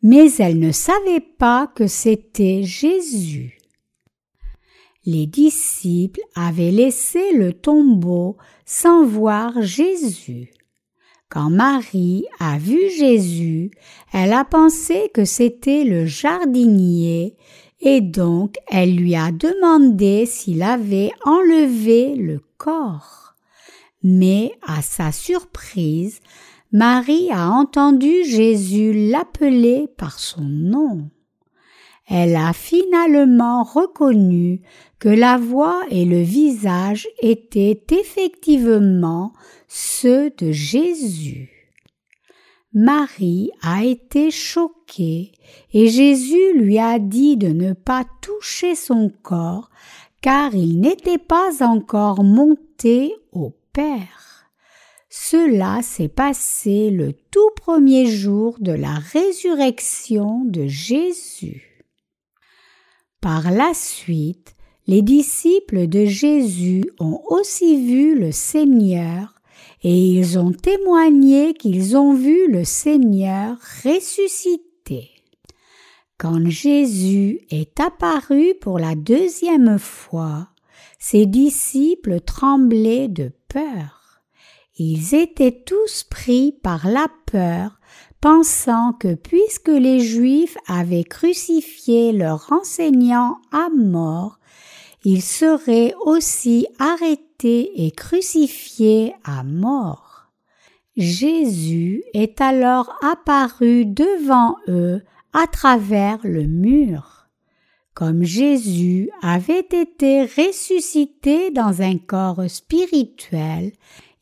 mais 0.02 0.32
elle 0.38 0.58
ne 0.58 0.72
savait 0.72 1.20
pas 1.20 1.66
que 1.66 1.86
c'était 1.86 2.62
Jésus. 2.62 3.58
Les 5.04 5.26
disciples 5.26 6.20
avaient 6.34 6.72
laissé 6.72 7.32
le 7.32 7.52
tombeau 7.52 8.36
sans 8.64 9.04
voir 9.04 9.62
Jésus. 9.62 10.50
Quand 11.28 11.50
Marie 11.50 12.24
a 12.38 12.58
vu 12.58 12.78
Jésus, 12.96 13.70
elle 14.12 14.32
a 14.32 14.44
pensé 14.44 15.10
que 15.12 15.24
c'était 15.24 15.84
le 15.84 16.06
jardinier 16.06 17.36
et 17.80 18.00
donc 18.00 18.56
elle 18.68 18.94
lui 18.96 19.16
a 19.16 19.32
demandé 19.32 20.24
s'il 20.26 20.62
avait 20.62 21.10
enlevé 21.24 22.14
le 22.14 22.40
corps. 22.58 23.25
Mais 24.08 24.52
à 24.64 24.82
sa 24.82 25.10
surprise, 25.10 26.20
Marie 26.70 27.28
a 27.32 27.50
entendu 27.50 28.22
Jésus 28.24 28.92
l'appeler 29.10 29.88
par 29.96 30.20
son 30.20 30.42
nom. 30.42 31.10
Elle 32.06 32.36
a 32.36 32.52
finalement 32.52 33.64
reconnu 33.64 34.60
que 35.00 35.08
la 35.08 35.38
voix 35.38 35.82
et 35.90 36.04
le 36.04 36.20
visage 36.20 37.08
étaient 37.18 37.82
effectivement 37.90 39.32
ceux 39.66 40.30
de 40.38 40.52
Jésus. 40.52 41.72
Marie 42.72 43.50
a 43.60 43.82
été 43.82 44.30
choquée 44.30 45.32
et 45.72 45.88
Jésus 45.88 46.52
lui 46.54 46.78
a 46.78 47.00
dit 47.00 47.36
de 47.36 47.48
ne 47.48 47.72
pas 47.72 48.04
toucher 48.22 48.76
son 48.76 49.10
corps 49.24 49.68
car 50.22 50.54
il 50.54 50.78
n'était 50.78 51.18
pas 51.18 51.60
encore 51.60 52.22
monté 52.22 53.12
au 53.32 53.52
Cela 55.08 55.82
s'est 55.82 56.08
passé 56.08 56.90
le 56.90 57.12
tout 57.12 57.50
premier 57.56 58.06
jour 58.06 58.56
de 58.60 58.72
la 58.72 58.94
résurrection 58.94 60.44
de 60.44 60.66
Jésus. 60.66 61.84
Par 63.20 63.50
la 63.50 63.74
suite, 63.74 64.54
les 64.86 65.02
disciples 65.02 65.88
de 65.88 66.04
Jésus 66.04 66.84
ont 67.00 67.20
aussi 67.28 67.86
vu 67.86 68.18
le 68.18 68.30
Seigneur 68.30 69.34
et 69.82 69.96
ils 69.96 70.38
ont 70.38 70.52
témoigné 70.52 71.54
qu'ils 71.54 71.96
ont 71.96 72.14
vu 72.14 72.50
le 72.50 72.64
Seigneur 72.64 73.56
ressuscité. 73.84 75.10
Quand 76.18 76.48
Jésus 76.48 77.40
est 77.50 77.78
apparu 77.80 78.54
pour 78.60 78.78
la 78.78 78.94
deuxième 78.94 79.78
fois, 79.78 80.48
ses 80.98 81.26
disciples 81.26 82.20
tremblaient 82.20 83.08
de 83.08 83.32
peur. 83.48 84.22
Ils 84.78 85.14
étaient 85.14 85.62
tous 85.64 86.04
pris 86.04 86.52
par 86.62 86.86
la 86.86 87.06
peur, 87.30 87.80
pensant 88.20 88.92
que 88.92 89.14
puisque 89.14 89.68
les 89.68 90.00
Juifs 90.00 90.58
avaient 90.66 91.04
crucifié 91.04 92.12
leur 92.12 92.52
enseignant 92.52 93.38
à 93.52 93.68
mort, 93.74 94.38
ils 95.04 95.22
seraient 95.22 95.94
aussi 96.04 96.66
arrêtés 96.78 97.86
et 97.86 97.90
crucifiés 97.90 99.14
à 99.24 99.44
mort. 99.44 100.32
Jésus 100.96 102.02
est 102.14 102.40
alors 102.40 102.98
apparu 103.02 103.84
devant 103.86 104.56
eux 104.68 105.02
à 105.32 105.46
travers 105.46 106.18
le 106.22 106.44
mur. 106.44 107.15
Comme 107.96 108.24
Jésus 108.24 109.08
avait 109.22 109.66
été 109.72 110.24
ressuscité 110.24 111.50
dans 111.50 111.80
un 111.80 111.96
corps 111.96 112.42
spirituel, 112.46 113.72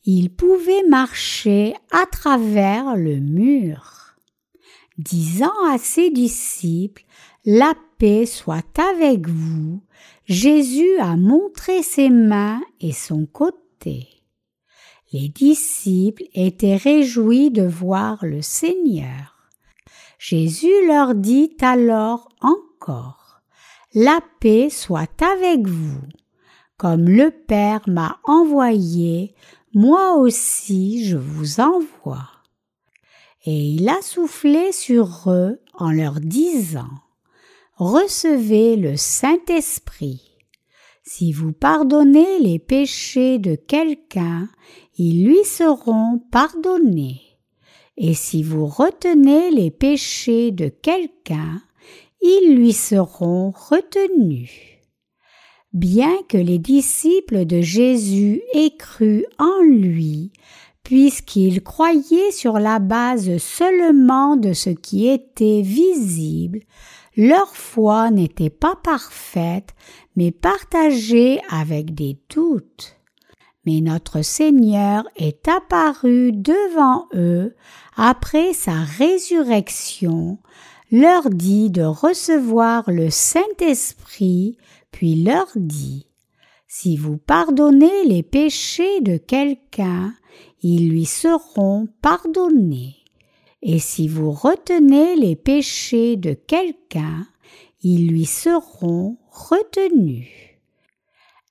il 0.05 0.31
pouvait 0.31 0.85
marcher 0.89 1.75
à 1.91 2.07
travers 2.07 2.95
le 2.95 3.19
mur. 3.19 4.15
Disant 4.97 5.67
à 5.69 5.79
ses 5.79 6.11
disciples, 6.11 7.05
La 7.45 7.75
paix 7.99 8.27
soit 8.27 8.79
avec 8.79 9.29
vous, 9.29 9.83
Jésus 10.25 10.97
a 11.01 11.17
montré 11.17 11.83
ses 11.83 12.11
mains 12.11 12.63
et 12.81 12.93
son 12.93 13.27
côté. 13.27 14.07
Les 15.13 15.29
disciples 15.29 16.23
étaient 16.33 16.77
réjouis 16.77 17.51
de 17.51 17.67
voir 17.67 18.25
le 18.25 18.41
Seigneur. 18.41 19.51
Jésus 20.21 20.87
leur 20.87 21.17
dit 21.17 21.57
alors 21.61 22.29
encore, 22.41 23.24
La 23.97 24.19
paix 24.41 24.71
soit 24.71 25.23
avec 25.23 25.69
vous. 25.69 26.01
Comme 26.77 27.09
le 27.09 27.31
Père 27.31 27.83
m'a 27.87 28.19
envoyé, 28.25 29.37
moi 29.73 30.17
aussi 30.17 31.05
je 31.05 31.17
vous 31.17 31.61
envoie. 31.61 32.29
Et 33.47 33.57
il 33.57 33.89
a 33.89 34.03
soufflé 34.03 34.73
sur 34.73 35.31
eux 35.31 35.61
en 35.75 35.93
leur 35.93 36.19
disant, 36.19 36.91
recevez 37.77 38.75
le 38.75 38.97
Saint-Esprit. 38.97 40.39
Si 41.05 41.33
vous 41.33 41.53
pardonnez 41.53 42.41
les 42.41 42.59
péchés 42.59 43.39
de 43.39 43.55
quelqu'un, 43.55 44.49
ils 44.99 45.25
lui 45.25 45.45
seront 45.45 46.21
pardonnés. 46.33 47.21
Et 47.97 48.15
si 48.15 48.43
vous 48.43 48.67
retenez 48.67 49.53
les 49.53 49.71
péchés 49.71 50.51
de 50.51 50.67
quelqu'un, 50.67 51.63
ils 52.25 52.57
lui 52.57 52.73
seront 52.73 53.51
retenus. 53.51 54.51
Bien 55.75 56.17
que 56.29 56.39
les 56.39 56.59
disciples 56.59 57.45
de 57.45 57.61
Jésus 57.61 58.41
aient 58.55 58.75
cru 58.79 59.27
en 59.39 59.61
lui, 59.63 60.33
puisqu'ils 60.83 61.63
croyaient 61.63 62.31
sur 62.33 62.59
la 62.59 62.79
base 62.79 63.37
seulement 63.37 64.37
de 64.37 64.55
ce 64.55 64.71
qui 64.71 65.07
était 65.07 65.61
visible, 65.61 66.61
leur 67.17 67.55
foi 67.55 68.11
n'était 68.11 68.51
pas 68.51 68.77
parfaite, 68.83 69.75
mais 70.17 70.31
partagée 70.31 71.41
avec 71.51 71.95
des 71.95 72.19
doutes. 72.35 72.97
Mais 73.67 73.81
notre 73.81 74.23
Seigneur 74.23 75.05
est 75.17 75.47
apparu 75.47 76.33
devant 76.33 77.07
eux 77.15 77.55
après 77.97 78.55
sa 78.55 78.81
résurrection, 78.83 80.39
leur 80.95 81.29
dit 81.29 81.71
de 81.71 81.83
recevoir 81.83 82.89
le 82.89 83.11
Saint-Esprit, 83.11 84.57
puis 84.93 85.25
leur 85.25 85.49
dit 85.57 86.07
Si 86.69 86.97
vous 86.97 87.17
pardonnez 87.17 88.05
les 88.05 88.23
péchés 88.23 89.01
de 89.01 89.17
quelqu'un, 89.17 90.15
ils 90.63 90.89
lui 90.89 91.05
seront 91.05 91.89
pardonnés. 92.01 92.95
Et 93.61 93.81
si 93.81 94.07
vous 94.07 94.31
retenez 94.31 95.17
les 95.17 95.35
péchés 95.35 96.15
de 96.15 96.33
quelqu'un, 96.33 97.27
ils 97.83 98.07
lui 98.07 98.25
seront 98.25 99.19
retenus. 99.33 100.29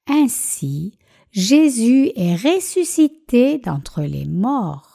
Ainsi, 0.07 0.97
Jésus 1.31 2.13
est 2.15 2.35
ressuscité 2.35 3.57
d'entre 3.57 4.03
les 4.03 4.25
morts. 4.25 4.93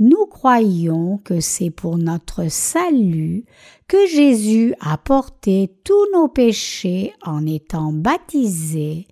Nous 0.00 0.26
croyons 0.26 1.18
que 1.18 1.38
c'est 1.38 1.70
pour 1.70 1.98
notre 1.98 2.50
salut 2.50 3.44
que 3.88 4.06
Jésus 4.06 4.74
a 4.80 4.96
porté 4.98 5.70
tous 5.84 6.06
nos 6.12 6.28
péchés 6.28 7.12
en 7.22 7.46
étant 7.46 7.92
baptisé, 7.92 9.06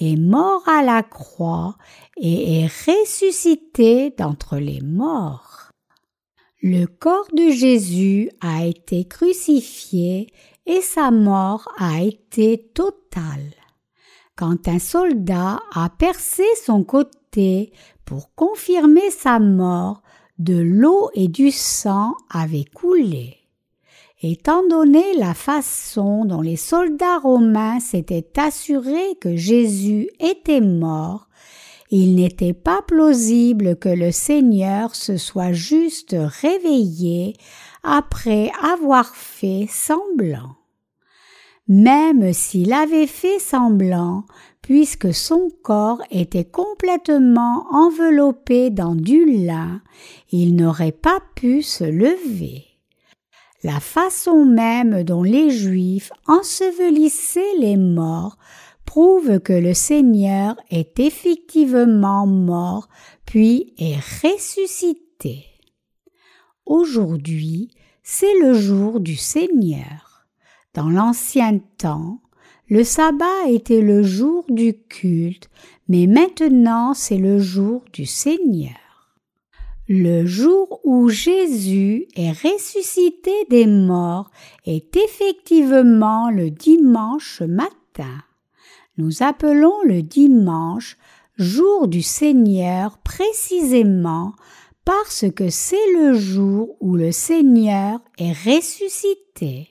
est 0.00 0.16
mort 0.16 0.66
à 0.68 0.82
la 0.82 1.02
croix 1.02 1.76
et 2.16 2.60
est 2.60 2.66
ressuscité 2.66 4.10
d'entre 4.10 4.56
les 4.56 4.80
morts. 4.80 5.70
Le 6.62 6.86
corps 6.86 7.28
de 7.32 7.50
Jésus 7.50 8.30
a 8.40 8.64
été 8.64 9.06
crucifié 9.06 10.28
et 10.66 10.80
sa 10.82 11.10
mort 11.10 11.68
a 11.78 12.02
été 12.02 12.70
totale. 12.74 13.54
Quand 14.36 14.68
un 14.68 14.78
soldat 14.78 15.60
a 15.72 15.90
percé 15.90 16.44
son 16.64 16.84
côté 16.84 17.72
pour 18.04 18.34
confirmer 18.34 19.10
sa 19.10 19.38
mort, 19.38 20.02
de 20.38 20.58
l'eau 20.58 21.10
et 21.12 21.28
du 21.28 21.50
sang 21.50 22.14
avaient 22.30 22.64
coulé. 22.64 23.39
Étant 24.22 24.66
donné 24.68 25.02
la 25.18 25.34
façon 25.34 26.24
dont 26.24 26.42
les 26.42 26.56
soldats 26.56 27.18
romains 27.18 27.80
s'étaient 27.80 28.28
assurés 28.36 29.16
que 29.20 29.36
Jésus 29.36 30.08
était 30.20 30.60
mort, 30.60 31.28
il 31.90 32.14
n'était 32.14 32.52
pas 32.52 32.82
plausible 32.86 33.76
que 33.76 33.88
le 33.88 34.12
Seigneur 34.12 34.94
se 34.94 35.16
soit 35.16 35.52
juste 35.52 36.14
réveillé 36.18 37.34
après 37.82 38.52
avoir 38.62 39.14
fait 39.16 39.66
semblant 39.68 40.60
même 41.70 42.32
s'il 42.32 42.72
avait 42.72 43.06
fait 43.06 43.38
semblant, 43.38 44.24
puisque 44.60 45.14
son 45.14 45.50
corps 45.62 46.02
était 46.10 46.44
complètement 46.44 47.64
enveloppé 47.70 48.70
dans 48.70 48.96
du 48.96 49.24
lin, 49.44 49.80
il 50.32 50.56
n'aurait 50.56 50.90
pas 50.90 51.20
pu 51.36 51.62
se 51.62 51.84
lever. 51.84 52.69
La 53.62 53.78
façon 53.78 54.46
même 54.46 55.04
dont 55.04 55.22
les 55.22 55.50
Juifs 55.50 56.10
ensevelissaient 56.26 57.56
les 57.58 57.76
morts 57.76 58.38
prouve 58.86 59.38
que 59.40 59.52
le 59.52 59.74
Seigneur 59.74 60.56
est 60.70 60.98
effectivement 60.98 62.26
mort 62.26 62.88
puis 63.26 63.74
est 63.78 64.00
ressuscité. 64.22 65.44
Aujourd'hui, 66.64 67.70
c'est 68.02 68.38
le 68.40 68.54
jour 68.54 68.98
du 68.98 69.14
Seigneur. 69.14 70.26
Dans 70.74 70.88
l'ancien 70.88 71.58
temps, 71.78 72.20
le 72.68 72.82
sabbat 72.82 73.48
était 73.48 73.82
le 73.82 74.02
jour 74.02 74.44
du 74.48 74.74
culte, 74.88 75.50
mais 75.88 76.06
maintenant 76.06 76.94
c'est 76.94 77.18
le 77.18 77.38
jour 77.38 77.84
du 77.92 78.06
Seigneur. 78.06 78.79
Le 79.92 80.24
jour 80.24 80.78
où 80.84 81.08
Jésus 81.08 82.06
est 82.14 82.30
ressuscité 82.30 83.32
des 83.50 83.66
morts 83.66 84.30
est 84.64 84.96
effectivement 84.96 86.30
le 86.30 86.48
dimanche 86.48 87.42
matin. 87.42 88.22
Nous 88.98 89.24
appelons 89.24 89.82
le 89.82 90.02
dimanche 90.02 90.96
jour 91.38 91.88
du 91.88 92.02
Seigneur 92.02 92.98
précisément 92.98 94.32
parce 94.84 95.24
que 95.34 95.50
c'est 95.50 95.92
le 95.98 96.14
jour 96.14 96.76
où 96.78 96.94
le 96.94 97.10
Seigneur 97.10 97.98
est 98.16 98.30
ressuscité 98.30 99.70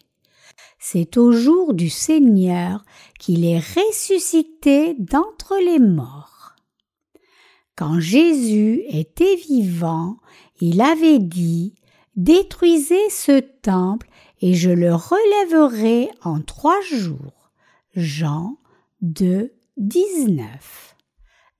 c'est 0.80 1.18
au 1.18 1.34
jour 1.34 1.74
du 1.74 1.90
Seigneur 1.90 2.86
qu'il 3.20 3.44
est 3.46 3.60
ressuscité 3.60 4.96
d'entre 4.98 5.58
les 5.64 5.78
morts. 5.78 6.29
Quand 7.80 8.02
Jésus 8.02 8.84
était 8.90 9.38
vivant, 9.38 10.18
il 10.60 10.82
avait 10.82 11.18
dit 11.18 11.76
Détruisez 12.18 13.10
ce 13.10 13.40
temple 13.40 14.10
et 14.42 14.54
je 14.54 14.70
le 14.70 14.94
relèverai 14.94 16.10
en 16.22 16.42
trois 16.42 16.82
jours. 16.82 17.54
Jean 17.96 18.58
2, 19.02 19.54
19. 19.78 20.98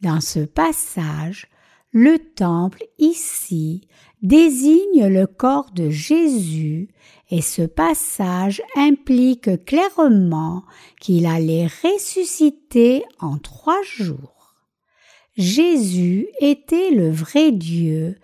Dans 0.02 0.20
ce 0.20 0.42
passage, 0.42 1.48
le 1.94 2.20
temple 2.20 2.84
ici 2.98 3.88
désigne 4.22 5.08
le 5.08 5.26
corps 5.26 5.72
de 5.72 5.90
Jésus 5.90 6.90
et 7.30 7.42
ce 7.42 7.62
passage 7.62 8.62
implique 8.76 9.64
clairement 9.64 10.66
qu'il 11.00 11.26
allait 11.26 11.70
ressusciter 11.82 13.06
en 13.22 13.38
trois 13.38 13.82
jours. 13.84 14.39
Jésus 15.40 16.28
était 16.42 16.92
le 16.92 17.10
vrai 17.10 17.52
Dieu 17.52 18.18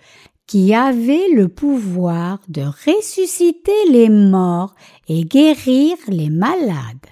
qui 0.48 0.76
avait 0.76 1.30
le 1.34 1.48
pouvoir 1.48 2.40
de 2.50 2.62
ressusciter 2.62 3.90
les 3.90 4.10
morts 4.10 4.76
et 5.08 5.24
guérir 5.24 5.98
les 6.08 6.30
malades. 6.30 7.08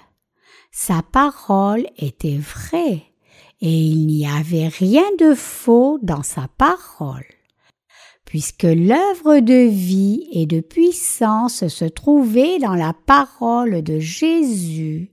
Sa 0.71 1.01
parole 1.01 1.87
était 1.97 2.37
vraie 2.37 3.03
et 3.61 3.71
il 3.71 4.05
n'y 4.05 4.27
avait 4.27 4.67
rien 4.67 5.05
de 5.19 5.33
faux 5.33 5.99
dans 6.03 6.23
sa 6.23 6.47
parole 6.57 7.25
puisque 8.33 8.63
l'œuvre 8.63 9.41
de 9.41 9.67
vie 9.69 10.27
et 10.31 10.47
de 10.47 10.59
puissance 10.59 11.67
se 11.67 11.85
trouvait 11.85 12.57
dans 12.57 12.73
la 12.73 12.93
parole 13.05 13.83
de 13.83 13.99
Jésus, 13.99 15.11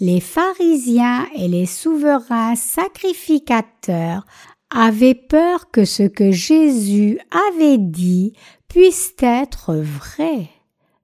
les 0.00 0.20
pharisiens 0.20 1.26
et 1.34 1.48
les 1.48 1.66
souverains 1.66 2.54
sacrificateurs 2.54 4.24
avaient 4.70 5.14
peur 5.14 5.70
que 5.70 5.84
ce 5.84 6.04
que 6.04 6.30
Jésus 6.30 7.18
avait 7.50 7.78
dit 7.78 8.34
puisse 8.68 9.14
être 9.20 9.74
vrai. 9.74 10.50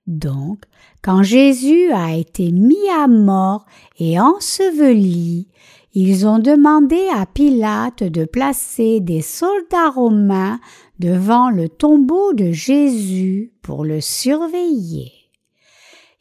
Donc, 0.07 0.65
quand 1.03 1.23
Jésus 1.23 1.91
a 1.93 2.15
été 2.15 2.53
mis 2.53 2.89
à 2.97 3.09
mort 3.09 3.65
et 3.99 4.21
enseveli, 4.21 5.49
ils 5.95 6.27
ont 6.27 6.39
demandé 6.39 7.01
à 7.15 7.25
Pilate 7.25 8.03
de 8.03 8.25
placer 8.25 9.01
des 9.01 9.23
soldats 9.23 9.91
romains 9.91 10.61
devant 10.99 11.51
le 11.51 11.69
tombeau 11.69 12.33
de 12.33 12.53
Jésus 12.53 13.53
pour 13.63 13.85
le 13.85 14.01
surveiller. 14.01 15.14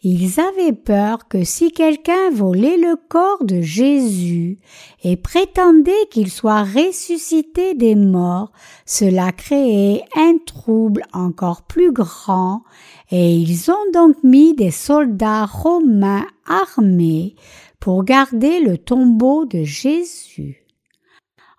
Ils 0.05 0.41
avaient 0.41 0.73
peur 0.73 1.29
que 1.29 1.45
si 1.45 1.71
quelqu'un 1.71 2.29
volait 2.29 2.75
le 2.75 2.97
corps 3.07 3.45
de 3.45 3.61
Jésus 3.61 4.59
et 5.01 5.15
prétendait 5.15 6.07
qu'il 6.11 6.29
soit 6.29 6.63
ressuscité 6.63 7.73
des 7.73 7.95
morts, 7.95 8.51
cela 8.85 9.31
créait 9.31 10.03
un 10.17 10.39
trouble 10.45 11.03
encore 11.13 11.61
plus 11.61 11.93
grand, 11.93 12.63
et 13.11 13.33
ils 13.33 13.71
ont 13.71 13.91
donc 13.93 14.21
mis 14.23 14.53
des 14.53 14.71
soldats 14.71 15.45
romains 15.45 16.27
armés 16.47 17.35
pour 17.79 18.03
garder 18.03 18.59
le 18.59 18.77
tombeau 18.77 19.45
de 19.45 19.63
Jésus. 19.63 20.65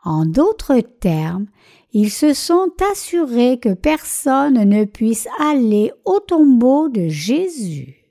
En 0.04 0.26
d'autres 0.26 0.80
termes, 0.80 1.46
ils 1.94 2.10
se 2.10 2.34
sont 2.34 2.68
assurés 2.92 3.58
que 3.58 3.72
personne 3.72 4.68
ne 4.68 4.84
puisse 4.84 5.28
aller 5.40 5.92
au 6.04 6.20
tombeau 6.20 6.90
de 6.90 7.08
Jésus. 7.08 8.03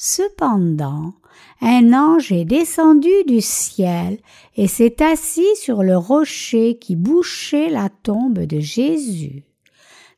Cependant, 0.00 1.14
un 1.60 1.92
ange 1.92 2.30
est 2.30 2.44
descendu 2.44 3.10
du 3.26 3.40
ciel 3.40 4.20
et 4.56 4.68
s'est 4.68 5.02
assis 5.02 5.56
sur 5.56 5.82
le 5.82 5.96
rocher 5.96 6.78
qui 6.78 6.94
bouchait 6.94 7.68
la 7.68 7.88
tombe 7.88 8.38
de 8.38 8.60
Jésus. 8.60 9.42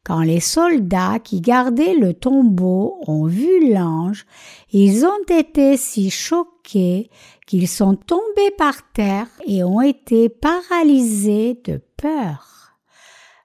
Quand 0.05 0.21
les 0.21 0.40
soldats 0.40 1.19
qui 1.19 1.40
gardaient 1.40 1.95
le 1.95 2.12
tombeau 2.12 2.99
ont 3.07 3.25
vu 3.25 3.73
l'ange, 3.73 4.27
ils 4.71 5.07
ont 5.07 5.25
été 5.31 5.79
si 5.79 6.11
choqués 6.11 7.09
qu'ils 7.47 7.69
sont 7.69 7.95
tombés 7.95 8.51
par 8.59 8.93
terre 8.93 9.29
et 9.47 9.64
ont 9.64 9.81
été 9.81 10.29
paralysés 10.29 11.59
de 11.64 11.81
peur. 11.97 12.77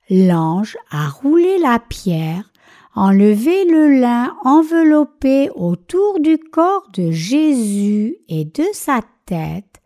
L'ange 0.10 0.76
a 0.91 1.08
roulé 1.08 1.60
la 1.60 1.80
pierre, 1.80 2.52
enlevé 2.95 3.65
le 3.65 3.99
lin 3.99 4.36
enveloppé 4.43 5.49
autour 5.55 6.19
du 6.19 6.38
corps 6.38 6.88
de 6.93 7.12
Jésus 7.12 8.17
et 8.29 8.45
de 8.45 8.63
sa 8.73 9.01
tête, 9.25 9.81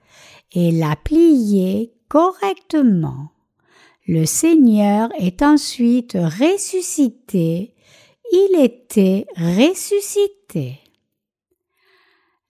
et 0.53 0.71
l'a 0.71 0.95
plié 0.95 1.93
correctement. 2.07 3.31
Le 4.07 4.25
Seigneur 4.25 5.09
est 5.19 5.41
ensuite 5.41 6.13
ressuscité, 6.13 7.75
il 8.31 8.59
était 8.59 9.25
ressuscité. 9.35 10.79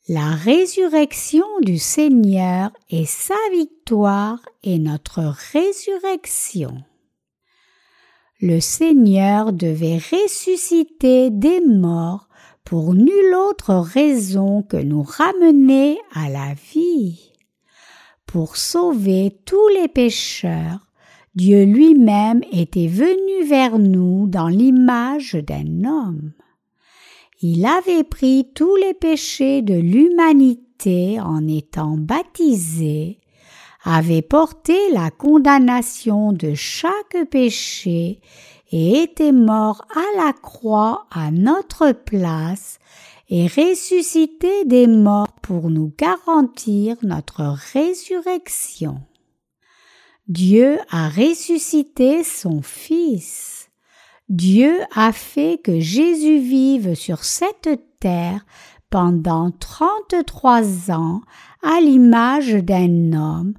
La 0.07 0.31
résurrection 0.31 1.45
du 1.61 1.77
Seigneur 1.77 2.71
est 2.89 3.05
sa 3.05 3.35
victoire 3.51 4.39
et 4.63 4.79
notre 4.79 5.21
résurrection. 5.51 6.83
Le 8.41 8.61
Seigneur 8.61 9.51
devait 9.51 9.97
ressusciter 9.97 11.29
des 11.29 11.59
morts 11.59 12.29
pour 12.63 12.93
nulle 12.93 13.35
autre 13.35 13.73
raison 13.73 14.61
que 14.61 14.77
nous 14.77 15.03
ramener 15.03 15.97
à 16.13 16.29
la 16.29 16.53
vie. 16.71 17.33
Pour 18.25 18.55
sauver 18.55 19.35
tous 19.43 19.67
les 19.69 19.89
pécheurs, 19.89 20.87
Dieu 21.35 21.65
lui-même 21.65 22.41
était 22.53 22.87
venu 22.87 23.45
vers 23.45 23.77
nous 23.77 24.27
dans 24.27 24.47
l'image 24.47 25.33
d'un 25.33 25.83
homme. 25.83 26.31
Il 27.41 27.65
avait 27.65 28.05
pris 28.05 28.51
tous 28.55 28.75
les 28.77 28.93
péchés 28.93 29.61
de 29.61 29.73
l'humanité 29.73 31.19
en 31.19 31.45
étant 31.45 31.97
baptisé, 31.97 33.19
avait 33.83 34.21
porté 34.21 34.77
la 34.91 35.09
condamnation 35.11 36.31
de 36.33 36.53
chaque 36.53 37.17
péché 37.29 38.21
et 38.71 39.03
était 39.03 39.31
mort 39.31 39.85
à 39.95 40.25
la 40.25 40.33
croix 40.33 41.07
à 41.11 41.31
notre 41.31 41.91
place 41.91 42.79
et 43.29 43.47
ressuscité 43.47 44.65
des 44.65 44.87
morts 44.87 45.33
pour 45.41 45.69
nous 45.69 45.93
garantir 45.97 46.97
notre 47.03 47.55
résurrection. 47.73 49.01
Dieu 50.27 50.77
a 50.91 51.09
ressuscité 51.09 52.23
son 52.23 52.61
Fils. 52.61 53.69
Dieu 54.29 54.79
a 54.93 55.11
fait 55.11 55.59
que 55.63 55.79
Jésus 55.79 56.37
vive 56.37 56.93
sur 56.93 57.23
cette 57.23 57.81
terre 57.99 58.45
pendant 58.89 59.51
trente-trois 59.51 60.91
ans 60.91 61.21
à 61.63 61.79
l'image 61.81 62.53
d'un 62.53 63.13
homme, 63.13 63.53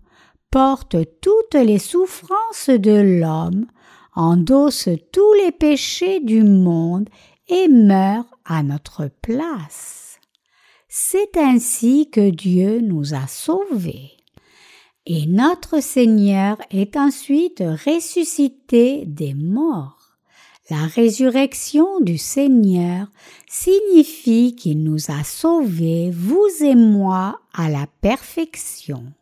porte 0.50 0.96
toutes 1.20 1.54
les 1.54 1.78
souffrances 1.78 2.70
de 2.70 3.20
l'homme, 3.20 3.66
endosse 4.14 4.88
tous 5.12 5.32
les 5.34 5.52
péchés 5.52 6.20
du 6.20 6.42
monde 6.42 7.08
et 7.48 7.68
meurt 7.68 8.28
à 8.44 8.62
notre 8.62 9.08
place. 9.22 10.18
C'est 10.88 11.36
ainsi 11.36 12.10
que 12.10 12.30
Dieu 12.30 12.80
nous 12.80 13.14
a 13.14 13.26
sauvés. 13.28 14.10
Et 15.06 15.26
notre 15.26 15.80
Seigneur 15.80 16.58
est 16.70 16.96
ensuite 16.96 17.62
ressuscité 17.86 19.04
des 19.06 19.34
morts. 19.34 20.16
La 20.68 20.86
résurrection 20.86 22.00
du 22.00 22.18
Seigneur 22.18 23.08
signifie 23.48 24.54
qu'il 24.54 24.82
nous 24.82 25.10
a 25.10 25.24
sauvés, 25.24 26.10
vous 26.12 26.48
et 26.60 26.76
moi, 26.76 27.40
à 27.52 27.68
la 27.68 27.86
perfection. 28.00 29.12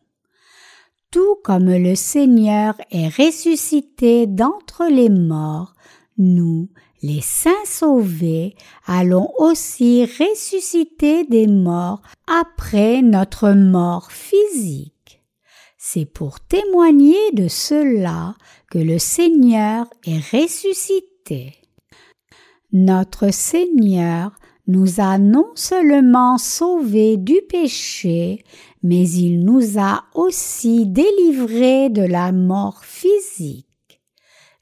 Tout 1.11 1.37
comme 1.43 1.71
le 1.71 1.95
Seigneur 1.95 2.75
est 2.91 3.09
ressuscité 3.09 4.27
d'entre 4.27 4.87
les 4.91 5.09
morts, 5.09 5.75
nous, 6.19 6.69
les 7.03 7.21
saints 7.21 7.65
sauvés, 7.65 8.55
allons 8.87 9.31
aussi 9.39 10.05
ressusciter 10.05 11.25
des 11.25 11.47
morts 11.47 12.03
après 12.27 13.03
notre 13.03 13.51
mort 13.53 14.11
physique. 14.11 15.23
C'est 15.79 16.07
pour 16.07 16.41
témoigner 16.41 17.33
de 17.33 17.49
cela 17.49 18.35
que 18.71 18.79
le 18.79 18.99
Seigneur 18.99 19.87
est 20.05 20.19
ressuscité 20.37 21.59
notre 22.73 23.33
Seigneur 23.33 24.33
nous 24.67 25.01
a 25.01 25.17
non 25.17 25.51
seulement 25.55 26.37
sauvés 26.37 27.17
du 27.17 27.41
péché, 27.49 28.45
mais 28.83 29.09
il 29.09 29.45
nous 29.45 29.79
a 29.79 30.05
aussi 30.15 30.87
délivrés 30.87 31.91
de 31.91 32.03
la 32.03 32.33
mort 32.33 32.85
physique. 32.85 33.67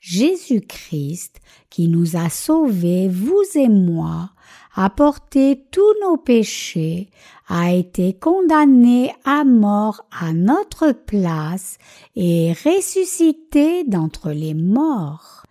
Jésus-Christ, 0.00 1.40
qui 1.68 1.88
nous 1.88 2.16
a 2.16 2.30
sauvés, 2.30 3.08
vous 3.08 3.42
et 3.54 3.68
moi, 3.68 4.30
a 4.74 4.90
porté 4.90 5.64
tous 5.70 5.94
nos 6.02 6.16
péchés, 6.16 7.08
a 7.48 7.72
été 7.72 8.12
condamné 8.12 9.12
à 9.24 9.44
mort 9.44 10.06
à 10.10 10.32
notre 10.32 10.92
place 10.92 11.78
et 12.14 12.52
ressuscité 12.52 13.84
d'entre 13.84 14.30
les 14.30 14.54
morts 14.54 15.45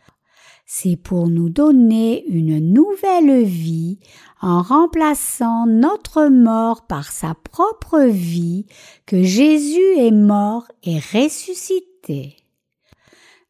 c'est 0.78 0.98
pour 0.98 1.30
nous 1.30 1.48
donner 1.48 2.26
une 2.28 2.60
nouvelle 2.60 3.46
vie 3.46 3.98
en 4.42 4.62
remplaçant 4.62 5.66
notre 5.68 6.26
mort 6.26 6.86
par 6.86 7.14
sa 7.14 7.34
propre 7.34 8.02
vie 8.02 8.66
que 9.06 9.24
Jésus 9.24 9.98
est 9.98 10.12
mort 10.12 10.68
et 10.84 11.00
ressuscité. 11.00 12.36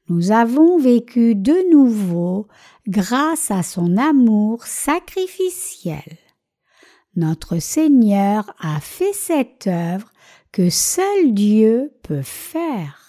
Nous 0.07 0.31
avons 0.31 0.77
vécu 0.77 1.33
de 1.33 1.71
nouveau 1.71 2.47
grâce 2.87 3.49
à 3.49 3.63
son 3.63 3.97
amour 3.97 4.67
sacrificiel. 4.67 6.19
Notre 7.15 7.57
Seigneur 7.57 8.53
a 8.59 8.79
fait 8.79 9.13
cette 9.13 9.65
œuvre 9.65 10.11
que 10.51 10.69
seul 10.69 11.33
Dieu 11.33 11.91
peut 12.03 12.21
faire 12.21 13.04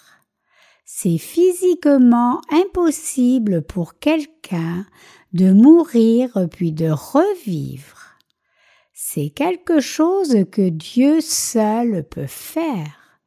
c'est 0.99 1.19
physiquement 1.19 2.41
impossible 2.49 3.61
pour 3.61 3.99
quelqu'un 3.99 4.83
de 5.31 5.51
mourir 5.51 6.47
puis 6.49 6.71
de 6.71 6.89
revivre. 6.89 8.15
C'est 8.93 9.29
quelque 9.29 9.79
chose 9.79 10.35
que 10.51 10.67
Dieu 10.67 11.21
seul 11.21 12.03
peut 12.09 12.25
faire. 12.25 13.19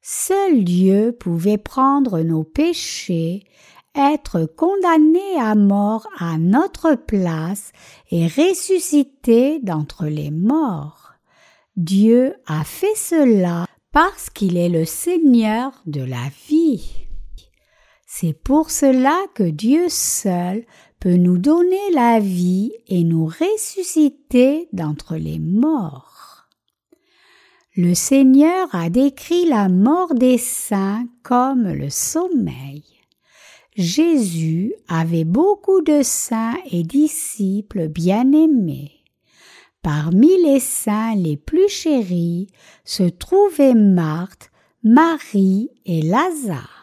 Seul 0.00 0.64
Dieu 0.64 1.12
pouvait 1.12 1.58
prendre 1.58 2.20
nos 2.20 2.44
péchés, 2.44 3.44
être 3.94 4.46
condamné 4.46 5.38
à 5.38 5.54
mort 5.54 6.06
à 6.18 6.38
notre 6.38 6.94
place 6.94 7.72
et 8.10 8.26
ressusciter 8.26 9.58
d'entre 9.60 10.06
les 10.06 10.30
morts. 10.30 11.12
Dieu 11.76 12.36
a 12.46 12.64
fait 12.64 12.96
cela 12.96 13.66
parce 13.92 14.30
qu'il 14.30 14.56
est 14.56 14.70
le 14.70 14.86
Seigneur 14.86 15.82
de 15.84 16.00
la 16.00 16.30
vie. 16.48 17.07
C'est 18.20 18.32
pour 18.32 18.72
cela 18.72 19.16
que 19.36 19.44
Dieu 19.44 19.88
seul 19.88 20.64
peut 20.98 21.14
nous 21.14 21.38
donner 21.38 21.92
la 21.94 22.18
vie 22.18 22.72
et 22.88 23.04
nous 23.04 23.26
ressusciter 23.26 24.68
d'entre 24.72 25.14
les 25.14 25.38
morts. 25.38 26.48
Le 27.76 27.94
Seigneur 27.94 28.74
a 28.74 28.90
décrit 28.90 29.44
la 29.44 29.68
mort 29.68 30.14
des 30.14 30.36
saints 30.36 31.06
comme 31.22 31.68
le 31.68 31.90
sommeil. 31.90 32.82
Jésus 33.76 34.74
avait 34.88 35.22
beaucoup 35.22 35.80
de 35.82 36.00
saints 36.02 36.58
et 36.72 36.82
disciples 36.82 37.86
bien-aimés. 37.86 39.04
Parmi 39.80 40.42
les 40.42 40.58
saints 40.58 41.14
les 41.14 41.36
plus 41.36 41.68
chéris 41.68 42.48
se 42.84 43.04
trouvaient 43.04 43.74
Marthe, 43.74 44.50
Marie 44.82 45.70
et 45.86 46.02
Lazare. 46.02 46.77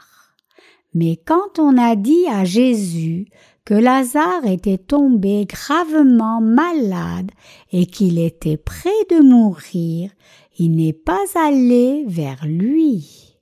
Mais 0.96 1.18
quand 1.18 1.60
on 1.60 1.78
a 1.78 1.98
dit 1.98 2.26
à 2.32 2.46
Jésus 2.46 3.28
que 3.66 3.74
Lazare 3.74 4.46
était 4.46 4.78
tombé 4.78 5.46
gravement 5.46 6.40
malade 6.40 7.32
et 7.74 7.86
qu'il 7.86 8.18
était 8.18 8.58
près 8.58 8.90
de 9.12 9.22
mourir, 9.22 10.10
il 10.58 10.78
n'est 10.78 10.94
pas 10.94 11.26
allé 11.36 12.06
vers 12.08 12.46
lui. 12.46 13.36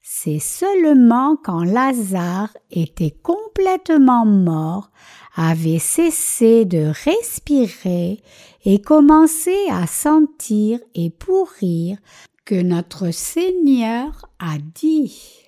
C'est 0.00 0.38
seulement 0.38 1.36
quand 1.42 1.64
Lazare 1.64 2.56
était 2.70 3.10
complètement 3.10 4.24
mort, 4.24 4.90
avait 5.34 5.80
cessé 5.80 6.64
de 6.64 6.92
respirer 7.04 8.22
et 8.64 8.80
commencé 8.80 9.56
à 9.70 9.88
sentir 9.88 10.78
et 10.94 11.10
pourrir 11.10 11.98
que 12.44 12.54
notre 12.54 13.10
Seigneur 13.10 14.30
a 14.38 14.58
dit 14.58 15.45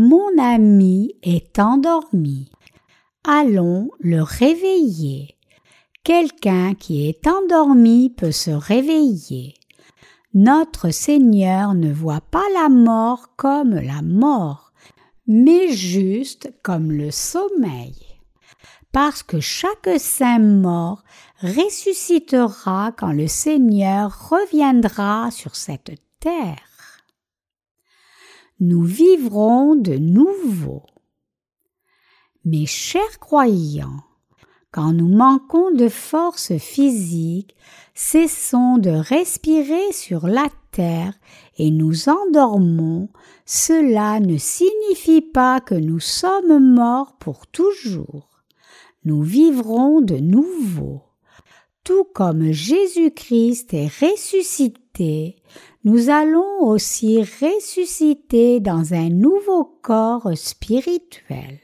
mon 0.00 0.38
ami 0.38 1.16
est 1.24 1.58
endormi. 1.58 2.52
Allons 3.24 3.90
le 3.98 4.22
réveiller. 4.22 5.36
Quelqu'un 6.04 6.74
qui 6.74 7.08
est 7.08 7.26
endormi 7.26 8.08
peut 8.10 8.30
se 8.30 8.52
réveiller. 8.52 9.54
Notre 10.34 10.90
Seigneur 10.90 11.74
ne 11.74 11.92
voit 11.92 12.20
pas 12.20 12.44
la 12.54 12.68
mort 12.68 13.34
comme 13.34 13.74
la 13.74 14.00
mort, 14.02 14.72
mais 15.26 15.72
juste 15.72 16.54
comme 16.62 16.92
le 16.92 17.10
sommeil. 17.10 17.96
Parce 18.92 19.24
que 19.24 19.40
chaque 19.40 19.90
saint 19.98 20.38
mort 20.38 21.02
ressuscitera 21.42 22.92
quand 22.96 23.10
le 23.10 23.26
Seigneur 23.26 24.30
reviendra 24.30 25.32
sur 25.32 25.56
cette 25.56 25.90
terre 26.20 26.67
nous 28.60 28.82
vivrons 28.82 29.76
de 29.76 29.94
nouveau. 29.94 30.82
Mes 32.44 32.66
chers 32.66 33.18
croyants, 33.20 34.02
Quand 34.70 34.92
nous 34.92 35.08
manquons 35.08 35.70
de 35.70 35.88
force 35.88 36.58
physique, 36.58 37.56
cessons 37.94 38.76
de 38.76 38.90
respirer 38.90 39.92
sur 39.92 40.26
la 40.26 40.46
terre 40.72 41.14
et 41.56 41.70
nous 41.70 42.08
endormons, 42.08 43.08
cela 43.46 44.20
ne 44.20 44.36
signifie 44.36 45.22
pas 45.22 45.60
que 45.60 45.74
nous 45.74 46.00
sommes 46.00 46.74
morts 46.74 47.16
pour 47.18 47.46
toujours. 47.46 48.42
Nous 49.04 49.22
vivrons 49.22 50.02
de 50.02 50.16
nouveau. 50.16 51.02
Tout 51.82 52.04
comme 52.12 52.52
Jésus-Christ 52.52 53.72
est 53.72 53.88
ressuscité, 54.00 55.36
nous 55.84 56.10
allons 56.10 56.60
aussi 56.60 57.22
ressusciter 57.22 58.60
dans 58.60 58.94
un 58.94 59.08
nouveau 59.10 59.64
corps 59.82 60.30
spirituel. 60.34 61.60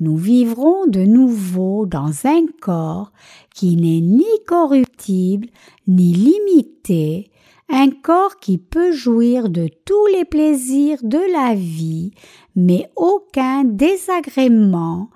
Nous 0.00 0.16
vivrons 0.16 0.86
de 0.86 1.02
nouveau 1.02 1.86
dans 1.86 2.26
un 2.26 2.46
corps 2.60 3.12
qui 3.54 3.76
n'est 3.76 4.00
ni 4.00 4.26
corruptible 4.46 5.48
ni 5.86 6.12
limité, 6.12 7.30
un 7.68 7.90
corps 7.90 8.40
qui 8.40 8.58
peut 8.58 8.90
jouir 8.90 9.48
de 9.48 9.68
tous 9.84 10.06
les 10.06 10.24
plaisirs 10.24 10.98
de 11.02 11.20
la 11.32 11.54
vie, 11.54 12.10
mais 12.56 12.90
aucun 12.96 13.62
désagrément, 13.64 15.10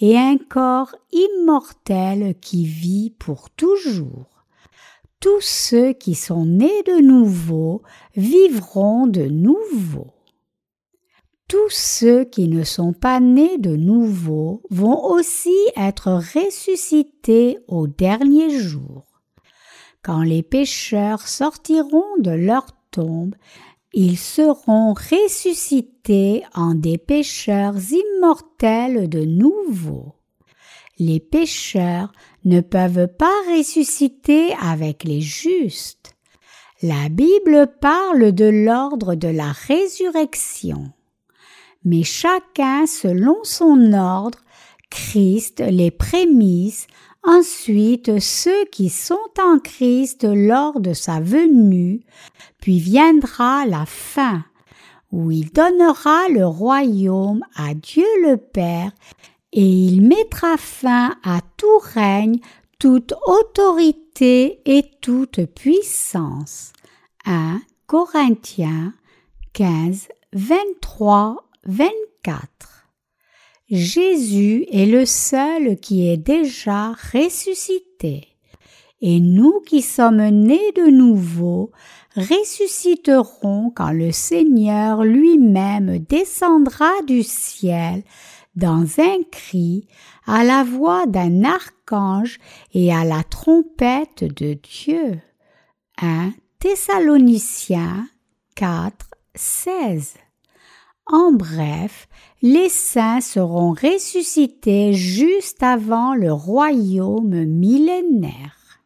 et 0.00 0.16
un 0.16 0.36
corps 0.38 0.94
immortel 1.12 2.36
qui 2.40 2.64
vit 2.64 3.10
pour 3.18 3.50
toujours. 3.50 4.37
Tous 5.20 5.40
ceux 5.40 5.94
qui 5.94 6.14
sont 6.14 6.46
nés 6.46 6.82
de 6.86 7.02
nouveau 7.02 7.82
vivront 8.14 9.08
de 9.08 9.22
nouveau. 9.22 10.14
Tous 11.48 11.70
ceux 11.70 12.24
qui 12.24 12.46
ne 12.46 12.62
sont 12.62 12.92
pas 12.92 13.18
nés 13.18 13.58
de 13.58 13.74
nouveau 13.74 14.62
vont 14.70 15.02
aussi 15.02 15.56
être 15.76 16.12
ressuscités 16.12 17.58
au 17.66 17.88
dernier 17.88 18.50
jour. 18.60 19.06
Quand 20.04 20.22
les 20.22 20.44
pécheurs 20.44 21.26
sortiront 21.26 22.16
de 22.20 22.30
leur 22.30 22.66
tombe, 22.92 23.34
ils 23.92 24.18
seront 24.18 24.94
ressuscités 24.94 26.44
en 26.54 26.76
des 26.76 26.96
pécheurs 26.96 27.74
immortels 27.90 29.08
de 29.08 29.24
nouveau. 29.24 30.14
Les 31.00 31.18
pécheurs 31.18 32.12
ne 32.48 32.60
peuvent 32.60 33.08
pas 33.08 33.34
ressusciter 33.54 34.54
avec 34.60 35.04
les 35.04 35.20
justes. 35.20 36.14
La 36.82 37.08
Bible 37.08 37.72
parle 37.80 38.32
de 38.32 38.44
l'ordre 38.44 39.14
de 39.14 39.28
la 39.28 39.52
résurrection. 39.52 40.92
Mais 41.84 42.02
chacun 42.02 42.86
selon 42.86 43.36
son 43.42 43.92
ordre, 43.92 44.38
Christ 44.90 45.60
les 45.60 45.90
prémices, 45.90 46.86
ensuite 47.22 48.20
ceux 48.20 48.64
qui 48.66 48.88
sont 48.88 49.16
en 49.40 49.58
Christ 49.58 50.24
lors 50.24 50.80
de 50.80 50.92
sa 50.92 51.20
venue, 51.20 52.00
puis 52.60 52.78
viendra 52.78 53.66
la 53.66 53.84
fin, 53.86 54.44
où 55.12 55.30
il 55.30 55.50
donnera 55.50 56.28
le 56.28 56.46
royaume 56.46 57.42
à 57.56 57.74
Dieu 57.74 58.06
le 58.22 58.36
Père, 58.36 58.92
et 59.58 59.64
il 59.64 60.02
mettra 60.02 60.56
fin 60.56 61.16
à 61.24 61.40
tout 61.56 61.80
règne, 61.82 62.38
toute 62.78 63.12
autorité 63.26 64.60
et 64.64 64.84
toute 65.00 65.46
puissance. 65.46 66.72
1 67.24 67.60
Corinthiens 67.88 68.94
15, 69.54 70.10
23, 70.32 71.44
24. 71.64 72.86
Jésus 73.68 74.64
est 74.70 74.86
le 74.86 75.04
seul 75.04 75.76
qui 75.80 76.08
est 76.08 76.16
déjà 76.16 76.92
ressuscité, 77.12 78.28
et 79.00 79.18
nous 79.18 79.60
qui 79.66 79.82
sommes 79.82 80.24
nés 80.28 80.70
de 80.76 80.88
nouveau 80.88 81.72
ressusciterons 82.14 83.72
quand 83.74 83.90
le 83.90 84.12
Seigneur 84.12 85.02
lui-même 85.02 85.98
descendra 85.98 86.90
du 87.08 87.24
ciel 87.24 88.04
dans 88.58 88.84
un 88.98 89.22
cri, 89.30 89.86
à 90.26 90.42
la 90.42 90.64
voix 90.64 91.06
d'un 91.06 91.44
archange 91.44 92.40
et 92.74 92.92
à 92.92 93.04
la 93.04 93.22
trompette 93.22 94.24
de 94.24 94.54
Dieu. 94.54 95.20
1 96.02 96.32
Thessaloniciens 96.58 98.08
4, 98.56 99.06
16. 99.36 100.14
En 101.06 101.32
bref, 101.32 102.08
les 102.42 102.68
saints 102.68 103.20
seront 103.20 103.70
ressuscités 103.70 104.92
juste 104.92 105.62
avant 105.62 106.14
le 106.14 106.32
royaume 106.32 107.44
millénaire. 107.44 108.80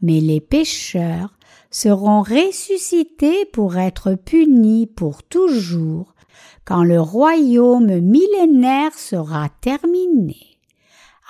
Mais 0.00 0.20
les 0.20 0.40
pécheurs 0.40 1.38
seront 1.70 2.22
ressuscités 2.22 3.44
pour 3.44 3.76
être 3.76 4.14
punis 4.14 4.86
pour 4.86 5.22
toujours 5.22 6.15
quand 6.66 6.82
le 6.82 7.00
royaume 7.00 8.00
millénaire 8.00 8.92
sera 8.92 9.48
terminé. 9.60 10.58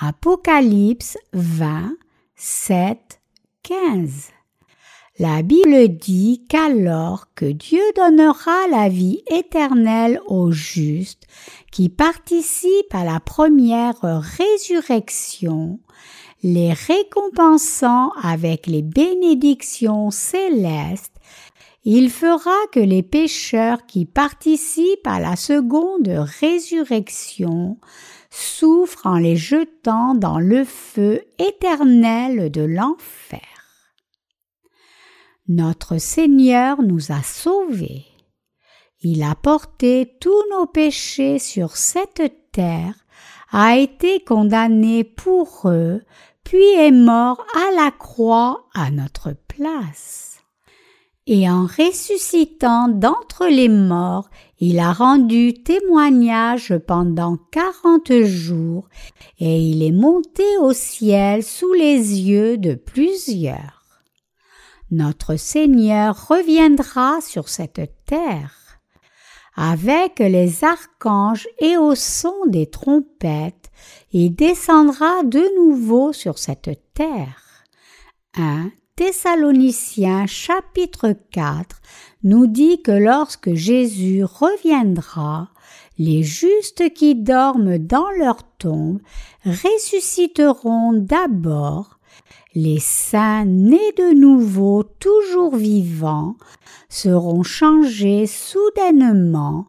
Apocalypse 0.00 1.16
20, 1.34 1.92
7, 2.34 3.20
15. 3.62 4.30
La 5.18 5.42
Bible 5.42 5.88
dit 5.88 6.44
qu'alors 6.48 7.28
que 7.34 7.46
Dieu 7.46 7.80
donnera 7.96 8.66
la 8.70 8.88
vie 8.88 9.22
éternelle 9.30 10.20
aux 10.26 10.52
justes 10.52 11.26
qui 11.70 11.88
participent 11.88 12.94
à 12.94 13.04
la 13.04 13.20
première 13.20 13.96
résurrection, 14.02 15.80
les 16.42 16.72
récompensant 16.72 18.10
avec 18.22 18.66
les 18.66 18.82
bénédictions 18.82 20.10
célestes, 20.10 21.15
il 21.88 22.10
fera 22.10 22.56
que 22.72 22.80
les 22.80 23.04
pécheurs 23.04 23.86
qui 23.86 24.06
participent 24.06 25.06
à 25.06 25.20
la 25.20 25.36
seconde 25.36 26.08
résurrection 26.40 27.78
souffrent 28.28 29.06
en 29.06 29.18
les 29.18 29.36
jetant 29.36 30.16
dans 30.16 30.40
le 30.40 30.64
feu 30.64 31.22
éternel 31.38 32.50
de 32.50 32.62
l'enfer. 32.62 33.40
Notre 35.46 35.98
Seigneur 35.98 36.82
nous 36.82 37.12
a 37.12 37.22
sauvés. 37.22 38.04
Il 39.00 39.22
a 39.22 39.36
porté 39.36 40.16
tous 40.20 40.42
nos 40.50 40.66
péchés 40.66 41.38
sur 41.38 41.76
cette 41.76 42.50
terre, 42.50 42.94
a 43.52 43.76
été 43.76 44.24
condamné 44.24 45.04
pour 45.04 45.62
eux, 45.66 46.02
puis 46.42 46.68
est 46.78 46.90
mort 46.90 47.46
à 47.54 47.76
la 47.76 47.92
croix 47.92 48.66
à 48.74 48.90
notre 48.90 49.34
place. 49.46 50.25
Et 51.26 51.50
en 51.50 51.66
ressuscitant 51.66 52.88
d'entre 52.88 53.46
les 53.46 53.68
morts, 53.68 54.30
il 54.60 54.78
a 54.78 54.92
rendu 54.92 55.54
témoignage 55.54 56.74
pendant 56.86 57.36
quarante 57.50 58.12
jours, 58.22 58.88
et 59.40 59.60
il 59.60 59.82
est 59.82 59.92
monté 59.92 60.44
au 60.60 60.72
ciel 60.72 61.42
sous 61.42 61.72
les 61.72 62.20
yeux 62.20 62.58
de 62.58 62.74
plusieurs 62.74 63.76
notre 64.90 65.36
Seigneur 65.36 66.28
reviendra 66.28 67.20
sur 67.20 67.48
cette 67.48 67.90
terre. 68.06 68.78
Avec 69.56 70.18
les 70.18 70.64
archanges 70.64 71.48
et 71.58 71.76
au 71.76 71.94
son 71.94 72.34
des 72.46 72.66
trompettes, 72.66 73.70
il 74.12 74.34
descendra 74.34 75.22
de 75.24 75.42
nouveau 75.56 76.12
sur 76.12 76.38
cette 76.38 76.78
terre. 76.94 77.64
1 78.34 78.70
Thessaloniciens 78.96 80.24
chapitre 80.26 81.14
4 81.30 81.82
nous 82.24 82.46
dit 82.46 82.80
que 82.80 82.92
lorsque 82.92 83.52
Jésus 83.52 84.24
reviendra, 84.24 85.50
les 85.98 86.22
justes 86.22 86.94
qui 86.94 87.14
dorment 87.14 87.76
dans 87.76 88.08
leur 88.12 88.38
tombe 88.56 89.00
ressusciteront 89.44 90.94
d'abord 90.94 91.98
les 92.54 92.78
saints 92.80 93.44
nés 93.44 93.92
de 93.98 94.14
nouveau, 94.18 94.82
toujours 94.82 95.56
vivants, 95.56 96.36
seront 96.88 97.42
changés 97.42 98.26
soudainement 98.26 99.66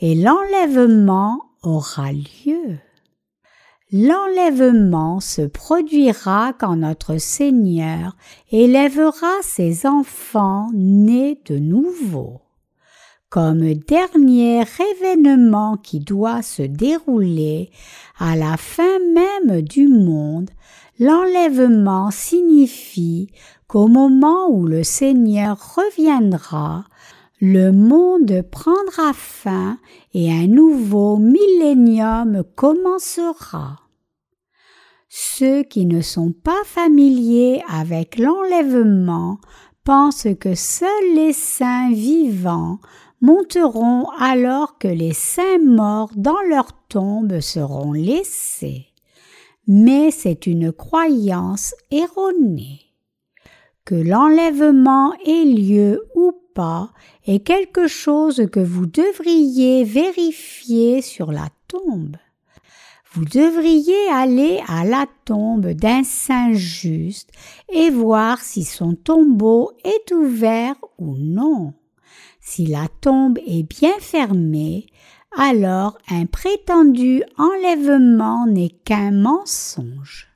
et 0.00 0.16
l'enlèvement 0.16 1.42
aura 1.62 2.10
lieu. 2.10 2.80
L'enlèvement 3.96 5.20
se 5.20 5.42
produira 5.42 6.52
quand 6.58 6.74
notre 6.74 7.18
Seigneur 7.18 8.16
élèvera 8.50 9.30
ses 9.42 9.86
enfants 9.86 10.68
nés 10.74 11.40
de 11.46 11.58
nouveau. 11.58 12.40
Comme 13.28 13.72
dernier 13.74 14.64
événement 14.98 15.76
qui 15.76 16.00
doit 16.00 16.42
se 16.42 16.62
dérouler 16.62 17.70
à 18.18 18.34
la 18.34 18.56
fin 18.56 18.98
même 19.14 19.62
du 19.62 19.86
monde, 19.86 20.50
L'enlèvement 21.00 22.12
signifie 22.12 23.28
qu'au 23.66 23.88
moment 23.88 24.48
où 24.48 24.66
le 24.66 24.84
Seigneur 24.84 25.74
reviendra, 25.76 26.84
le 27.40 27.72
monde 27.72 28.42
prendra 28.50 29.12
fin 29.12 29.78
et 30.14 30.32
un 30.32 30.46
nouveau 30.46 31.16
millénium 31.16 32.44
commencera. 32.54 33.83
Ceux 35.16 35.62
qui 35.62 35.86
ne 35.86 36.00
sont 36.00 36.32
pas 36.32 36.64
familiers 36.64 37.62
avec 37.68 38.18
l'enlèvement 38.18 39.38
pensent 39.84 40.26
que 40.40 40.56
seuls 40.56 41.14
les 41.14 41.32
saints 41.32 41.92
vivants 41.92 42.80
monteront 43.20 44.08
alors 44.18 44.76
que 44.76 44.88
les 44.88 45.12
saints 45.12 45.60
morts 45.64 46.10
dans 46.16 46.42
leur 46.48 46.72
tombe 46.88 47.38
seront 47.38 47.92
laissés. 47.92 48.86
Mais 49.68 50.10
c'est 50.10 50.48
une 50.48 50.72
croyance 50.72 51.76
erronée. 51.92 52.80
Que 53.84 53.94
l'enlèvement 53.94 55.12
ait 55.24 55.44
lieu 55.44 56.02
ou 56.16 56.32
pas 56.56 56.90
est 57.24 57.46
quelque 57.46 57.86
chose 57.86 58.48
que 58.50 58.58
vous 58.58 58.86
devriez 58.86 59.84
vérifier 59.84 61.02
sur 61.02 61.30
la 61.30 61.50
tombe. 61.68 62.16
Vous 63.14 63.24
devriez 63.24 64.08
aller 64.10 64.60
à 64.66 64.84
la 64.84 65.06
tombe 65.24 65.68
d'un 65.68 66.02
saint 66.02 66.52
juste 66.52 67.30
et 67.72 67.88
voir 67.88 68.40
si 68.40 68.64
son 68.64 68.94
tombeau 68.94 69.70
est 69.84 70.12
ouvert 70.12 70.74
ou 70.98 71.14
non. 71.16 71.74
Si 72.40 72.66
la 72.66 72.88
tombe 73.00 73.38
est 73.46 73.62
bien 73.62 73.94
fermée, 74.00 74.86
alors 75.38 75.96
un 76.10 76.26
prétendu 76.26 77.22
enlèvement 77.38 78.48
n'est 78.48 78.74
qu'un 78.84 79.12
mensonge. 79.12 80.34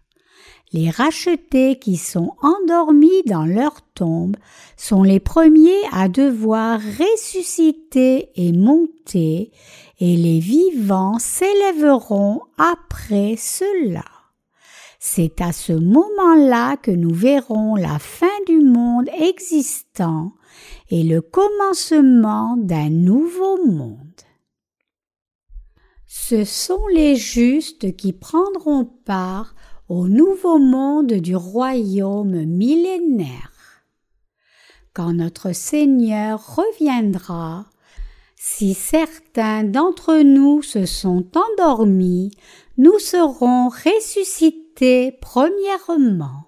Les 0.73 0.91
rachetés 0.91 1.81
qui 1.81 1.97
sont 1.97 2.35
endormis 2.43 3.23
dans 3.27 3.47
leur 3.47 3.81
tombe 3.95 4.37
sont 4.77 5.03
les 5.03 5.19
premiers 5.19 5.83
à 5.93 6.09
devoir 6.09 6.79
ressusciter 6.79 8.29
et 8.37 8.53
monter, 8.53 9.51
et 10.01 10.17
les 10.17 10.39
vivants 10.39 11.19
s'élèveront 11.19 12.43
après 12.57 13.37
cela. 13.37 14.05
C'est 15.01 15.41
à 15.41 15.53
ce 15.53 15.73
moment-là 15.73 16.77
que 16.77 16.91
nous 16.91 17.15
verrons 17.15 17.77
la 17.77 17.99
fin 17.99 18.27
du 18.47 18.61
monde 18.61 19.09
existant 19.19 20.33
et 20.91 21.05
le 21.05 21.21
commencement 21.21 22.57
d'un 22.57 22.91
nouveau 22.91 23.65
monde. 23.65 24.05
Ce 26.07 26.45
sont 26.45 26.87
les 26.93 27.17
justes 27.17 27.97
qui 27.97 28.13
prendront 28.13 28.85
part 28.85 29.55
au 29.89 30.09
nouveau 30.09 30.59
monde 30.59 31.13
du 31.13 31.37
royaume 31.37 32.45
millénaire. 32.45 33.53
Quand 34.93 35.13
notre 35.13 35.53
Seigneur 35.53 36.57
reviendra, 36.57 37.67
si 38.41 38.73
certains 38.73 39.65
d'entre 39.65 40.19
nous 40.19 40.63
se 40.63 40.87
sont 40.87 41.27
endormis, 41.35 42.31
nous 42.77 43.01
serons 43.01 43.69
ressuscités 43.69 45.19
premièrement. 45.21 46.45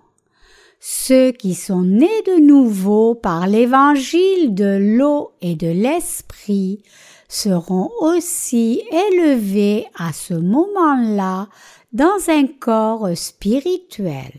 Ceux 0.78 1.32
qui 1.32 1.54
sont 1.54 1.82
nés 1.82 2.22
de 2.26 2.40
nouveau 2.40 3.16
par 3.16 3.48
l'évangile 3.48 4.54
de 4.54 4.78
l'eau 4.80 5.32
et 5.42 5.56
de 5.56 5.66
l'esprit 5.66 6.84
seront 7.28 7.90
aussi 8.00 8.82
élevés 8.92 9.86
à 9.98 10.12
ce 10.12 10.34
moment-là 10.34 11.48
dans 11.92 12.28
un 12.28 12.46
corps 12.46 13.08
spirituel. 13.16 14.32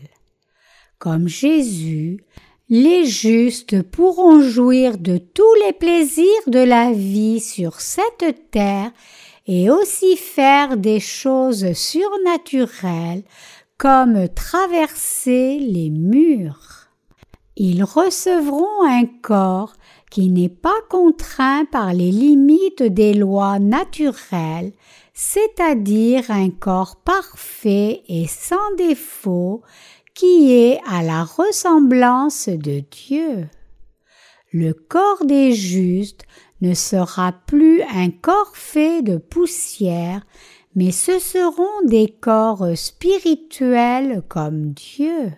Comme 0.98 1.28
Jésus, 1.28 2.24
les 2.74 3.04
justes 3.04 3.82
pourront 3.82 4.40
jouir 4.40 4.96
de 4.96 5.18
tous 5.18 5.54
les 5.66 5.74
plaisirs 5.74 6.24
de 6.46 6.60
la 6.60 6.90
vie 6.90 7.38
sur 7.38 7.82
cette 7.82 8.50
terre 8.50 8.90
et 9.46 9.68
aussi 9.68 10.16
faire 10.16 10.78
des 10.78 10.98
choses 10.98 11.74
surnaturelles 11.74 13.24
comme 13.76 14.26
traverser 14.30 15.58
les 15.58 15.90
murs. 15.90 16.88
Ils 17.58 17.84
recevront 17.84 18.86
un 18.88 19.04
corps 19.20 19.74
qui 20.10 20.30
n'est 20.30 20.48
pas 20.48 20.70
contraint 20.88 21.66
par 21.66 21.92
les 21.92 22.10
limites 22.10 22.82
des 22.82 23.12
lois 23.12 23.58
naturelles, 23.58 24.72
c'est-à-dire 25.12 26.30
un 26.30 26.48
corps 26.48 26.96
parfait 27.04 28.02
et 28.08 28.26
sans 28.26 28.74
défaut 28.78 29.60
qui 30.14 30.52
est 30.52 30.80
à 30.86 31.02
la 31.02 31.24
ressemblance 31.24 32.48
de 32.48 32.82
Dieu. 32.90 33.48
Le 34.52 34.72
corps 34.72 35.24
des 35.24 35.52
justes 35.52 36.24
ne 36.60 36.74
sera 36.74 37.32
plus 37.32 37.82
un 37.82 38.10
corps 38.10 38.56
fait 38.56 39.02
de 39.02 39.16
poussière, 39.16 40.26
mais 40.74 40.90
ce 40.90 41.18
seront 41.18 41.86
des 41.86 42.08
corps 42.08 42.66
spirituels 42.76 44.22
comme 44.28 44.72
Dieu. 44.72 45.32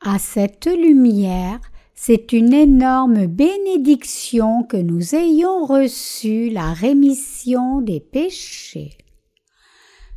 À 0.00 0.18
cette 0.18 0.66
lumière, 0.66 1.60
c'est 1.94 2.32
une 2.32 2.52
énorme 2.52 3.26
bénédiction 3.26 4.64
que 4.64 4.76
nous 4.76 5.14
ayons 5.14 5.64
reçu 5.66 6.50
la 6.50 6.72
rémission 6.72 7.80
des 7.80 8.00
péchés. 8.00 8.98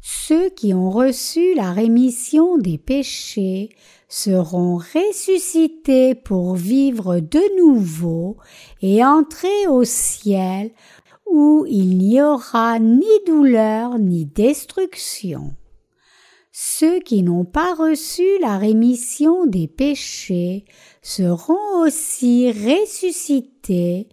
Ceux 0.08 0.52
qui 0.52 0.72
ont 0.76 0.92
reçu 0.92 1.56
la 1.56 1.72
rémission 1.72 2.60
des 2.60 2.78
péchés 2.78 3.70
seront 4.08 4.78
ressuscités 4.78 6.14
pour 6.14 6.54
vivre 6.54 7.20
de 7.20 7.42
nouveau 7.58 8.38
et 8.84 9.04
entrer 9.04 9.66
au 9.68 9.84
ciel 9.84 10.70
où 11.26 11.66
il 11.68 11.98
n'y 11.98 12.22
aura 12.22 12.78
ni 12.78 13.08
douleur 13.26 13.98
ni 13.98 14.28
destruction. 14.28 15.56
Ceux 16.52 17.00
qui 17.00 17.24
n'ont 17.24 17.46
pas 17.46 17.74
reçu 17.74 18.28
la 18.42 18.60
rémission 18.60 19.48
des 19.48 19.68
péchés 19.68 20.66
seront 21.02 21.82
aussi 21.82 22.52
ressuscités, 22.52 24.10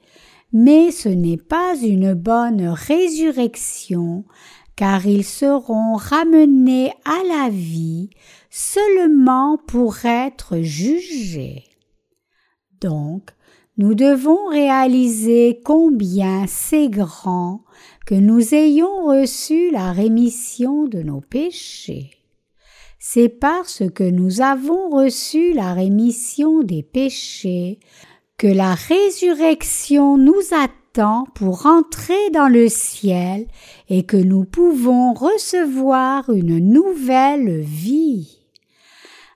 mais 0.54 0.90
ce 0.90 1.10
n'est 1.10 1.36
pas 1.36 1.76
une 1.76 2.14
bonne 2.14 2.66
résurrection, 2.66 4.24
car 4.76 5.06
ils 5.06 5.24
seront 5.24 5.94
ramenés 5.94 6.92
à 7.04 7.22
la 7.28 7.48
vie 7.50 8.10
seulement 8.50 9.58
pour 9.66 10.04
être 10.04 10.58
jugés. 10.60 11.64
Donc, 12.80 13.30
nous 13.76 13.94
devons 13.94 14.48
réaliser 14.48 15.60
combien 15.64 16.46
c'est 16.46 16.88
grand 16.88 17.64
que 18.06 18.14
nous 18.14 18.54
ayons 18.54 19.06
reçu 19.06 19.70
la 19.70 19.92
rémission 19.92 20.84
de 20.84 21.02
nos 21.02 21.20
péchés 21.20 22.10
c'est 23.04 23.28
parce 23.28 23.82
que 23.92 24.04
nous 24.04 24.42
avons 24.42 24.88
reçu 24.88 25.52
la 25.54 25.74
rémission 25.74 26.62
des 26.62 26.84
péchés 26.84 27.80
que 28.38 28.46
la 28.46 28.74
résurrection 28.76 30.16
nous 30.16 30.40
attend 30.52 30.72
pour 31.34 31.66
entrer 31.66 32.30
dans 32.32 32.48
le 32.48 32.68
ciel 32.68 33.46
et 33.88 34.02
que 34.04 34.16
nous 34.16 34.44
pouvons 34.44 35.14
recevoir 35.14 36.28
une 36.30 36.58
nouvelle 36.58 37.60
vie. 37.60 38.38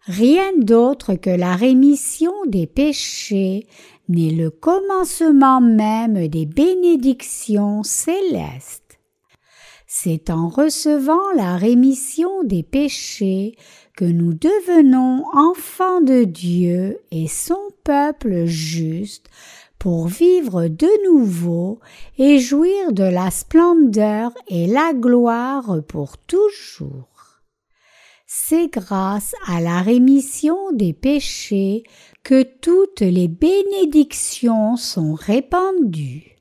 Rien 0.06 0.52
d'autre 0.58 1.14
que 1.14 1.30
la 1.30 1.56
rémission 1.56 2.32
des 2.46 2.66
péchés 2.66 3.66
n'est 4.08 4.30
le 4.30 4.50
commencement 4.50 5.60
même 5.60 6.28
des 6.28 6.46
bénédictions 6.46 7.82
célestes. 7.82 8.98
C'est 9.86 10.30
en 10.30 10.48
recevant 10.48 11.32
la 11.36 11.56
rémission 11.56 12.44
des 12.44 12.62
péchés 12.62 13.56
que 13.96 14.04
nous 14.04 14.34
devenons 14.34 15.24
enfants 15.32 16.02
de 16.02 16.24
Dieu 16.24 16.98
et 17.10 17.28
son 17.28 17.70
peuple 17.82 18.44
juste 18.44 19.30
pour 19.86 20.08
vivre 20.08 20.66
de 20.66 21.08
nouveau 21.08 21.78
et 22.18 22.40
jouir 22.40 22.90
de 22.90 23.04
la 23.04 23.30
splendeur 23.30 24.32
et 24.48 24.66
la 24.66 24.92
gloire 24.92 25.80
pour 25.86 26.18
toujours. 26.18 27.38
C'est 28.26 28.66
grâce 28.66 29.32
à 29.46 29.60
la 29.60 29.82
rémission 29.82 30.72
des 30.72 30.92
péchés 30.92 31.84
que 32.24 32.42
toutes 32.42 33.00
les 33.00 33.28
bénédictions 33.28 34.74
sont 34.74 35.14
répandues. 35.14 36.36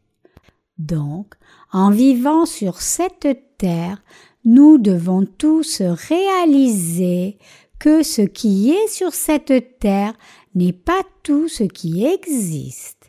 Donc, 0.80 1.36
en 1.72 1.91
vivant 1.91 2.48
sur 2.48 2.82
cette 2.82 3.28
terre, 3.60 4.02
nous 4.43 4.80
devons 4.80 5.24
tous 5.24 5.84
réaliser 5.84 7.38
que 7.78 8.02
ce 8.02 8.24
qui 8.24 8.72
est 8.72 8.88
sur 8.88 9.14
cette 9.14 9.78
terre 9.78 10.16
n'est 10.56 10.74
pas 10.74 11.04
tout 11.22 11.48
ce 11.48 11.64
qui 11.64 12.08
existe. 12.08 13.05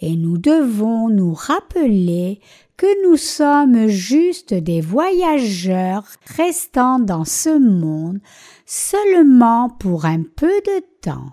Et 0.00 0.16
nous 0.16 0.38
devons 0.38 1.08
nous 1.08 1.32
rappeler 1.32 2.40
que 2.76 3.08
nous 3.08 3.16
sommes 3.16 3.86
juste 3.86 4.52
des 4.52 4.80
voyageurs 4.80 6.04
restant 6.36 6.98
dans 6.98 7.24
ce 7.24 7.56
monde 7.58 8.18
seulement 8.66 9.70
pour 9.70 10.04
un 10.04 10.22
peu 10.22 10.52
de 10.66 10.84
temps. 11.00 11.32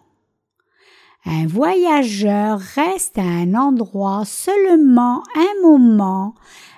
Un 1.26 1.46
voyageur 1.48 2.60
reste 2.60 3.18
à 3.18 3.24
un 3.24 3.54
endroit 3.54 4.24
seulement 4.26 5.24
un 5.36 5.62
moment 5.62 6.36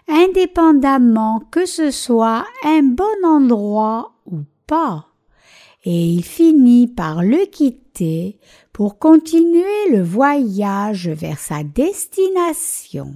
indépendamment 0.08 1.42
que 1.52 1.66
ce 1.66 1.92
soit 1.92 2.46
un 2.64 2.84
bon 2.84 3.06
endroit 3.26 4.14
ou 4.26 4.42
pas. 4.68 5.08
et 5.86 6.06
il 6.06 6.24
finit 6.24 6.88
par 6.88 7.24
le 7.24 7.46
quitter 7.46 8.40
pour 8.74 8.98
continuer 8.98 9.90
le 9.92 10.02
voyage 10.02 11.08
vers 11.08 11.40
sa 11.40 11.64
destination. 11.64 13.14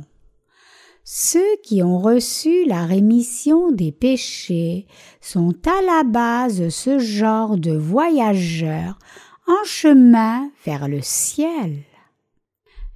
Ceux 1.03 1.57
qui 1.63 1.81
ont 1.81 1.99
reçu 1.99 2.65
la 2.65 2.85
rémission 2.85 3.71
des 3.71 3.91
péchés 3.91 4.85
sont 5.19 5.55
à 5.65 5.81
la 5.81 6.03
base 6.03 6.69
ce 6.69 6.99
genre 6.99 7.57
de 7.57 7.71
voyageurs 7.71 8.99
en 9.47 9.63
chemin 9.65 10.51
vers 10.65 10.87
le 10.87 11.01
ciel. 11.01 11.79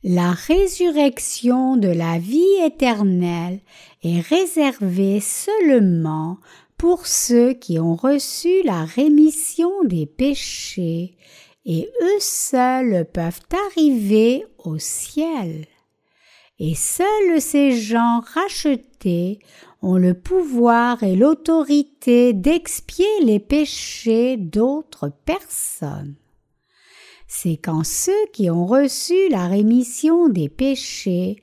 La 0.03 0.31
résurrection 0.31 1.77
de 1.77 1.87
la 1.87 2.19
vie 2.19 2.57
éternelle 2.63 3.61
est 4.03 4.19
réservée 4.19 5.19
seulement 5.19 6.37
pour 6.77 7.07
ceux 7.07 7.53
qui 7.53 7.79
ont 7.79 7.95
reçu 7.95 8.61
la 8.63 8.83
rémission 8.83 9.71
des 9.83 10.05
péchés 10.05 11.15
et 11.65 11.89
eux 12.01 12.19
seuls 12.19 13.05
peuvent 13.13 13.41
arriver 13.69 14.45
au 14.57 14.77
ciel. 14.77 15.65
Et 16.59 16.75
seuls 16.75 17.41
ces 17.41 17.71
gens 17.71 18.21
rachetés 18.33 19.39
ont 19.81 19.97
le 19.97 20.13
pouvoir 20.13 21.01
et 21.03 21.15
l'autorité 21.15 22.33
d'expier 22.33 23.07
les 23.23 23.39
péchés 23.39 24.37
d'autres 24.37 25.11
personnes 25.25 26.15
c'est 27.33 27.55
quand 27.55 27.85
ceux 27.85 28.25
qui 28.33 28.49
ont 28.49 28.65
reçu 28.65 29.29
la 29.29 29.47
rémission 29.47 30.27
des 30.27 30.49
péchés 30.49 31.37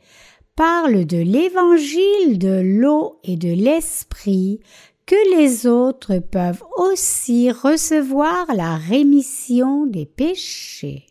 parlent 0.55 1.07
de 1.07 1.17
l'évangile 1.17 2.39
de 2.39 2.61
l'eau 2.63 3.19
et 3.25 3.37
de 3.37 3.49
l'esprit 3.49 4.61
que 5.09 5.39
les 5.39 5.67
autres 5.67 6.19
peuvent 6.19 6.63
aussi 6.77 7.51
recevoir 7.51 8.55
la 8.55 8.77
rémission 8.77 9.87
des 9.87 10.05
péchés. 10.05 11.07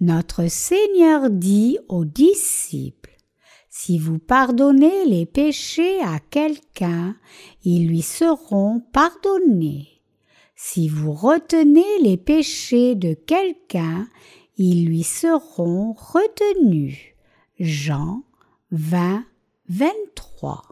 Notre 0.00 0.46
Seigneur 0.48 1.28
dit 1.28 1.76
aux 1.90 2.06
disciples, 2.06 3.18
Si 3.68 3.98
vous 3.98 4.18
pardonnez 4.18 5.04
les 5.04 5.26
péchés 5.26 6.00
à 6.00 6.20
quelqu'un, 6.30 7.16
ils 7.64 7.86
lui 7.86 8.00
seront 8.00 8.80
pardonnés. 8.94 10.00
Si 10.56 10.88
vous 10.88 11.12
retenez 11.12 11.98
les 12.00 12.16
péchés 12.16 12.94
de 12.94 13.12
quelqu'un, 13.12 14.08
ils 14.56 14.86
lui 14.86 15.02
seront 15.02 15.92
retenus. 15.92 17.14
Jean 17.58 18.22
20, 18.70 19.26
23. 19.68 20.69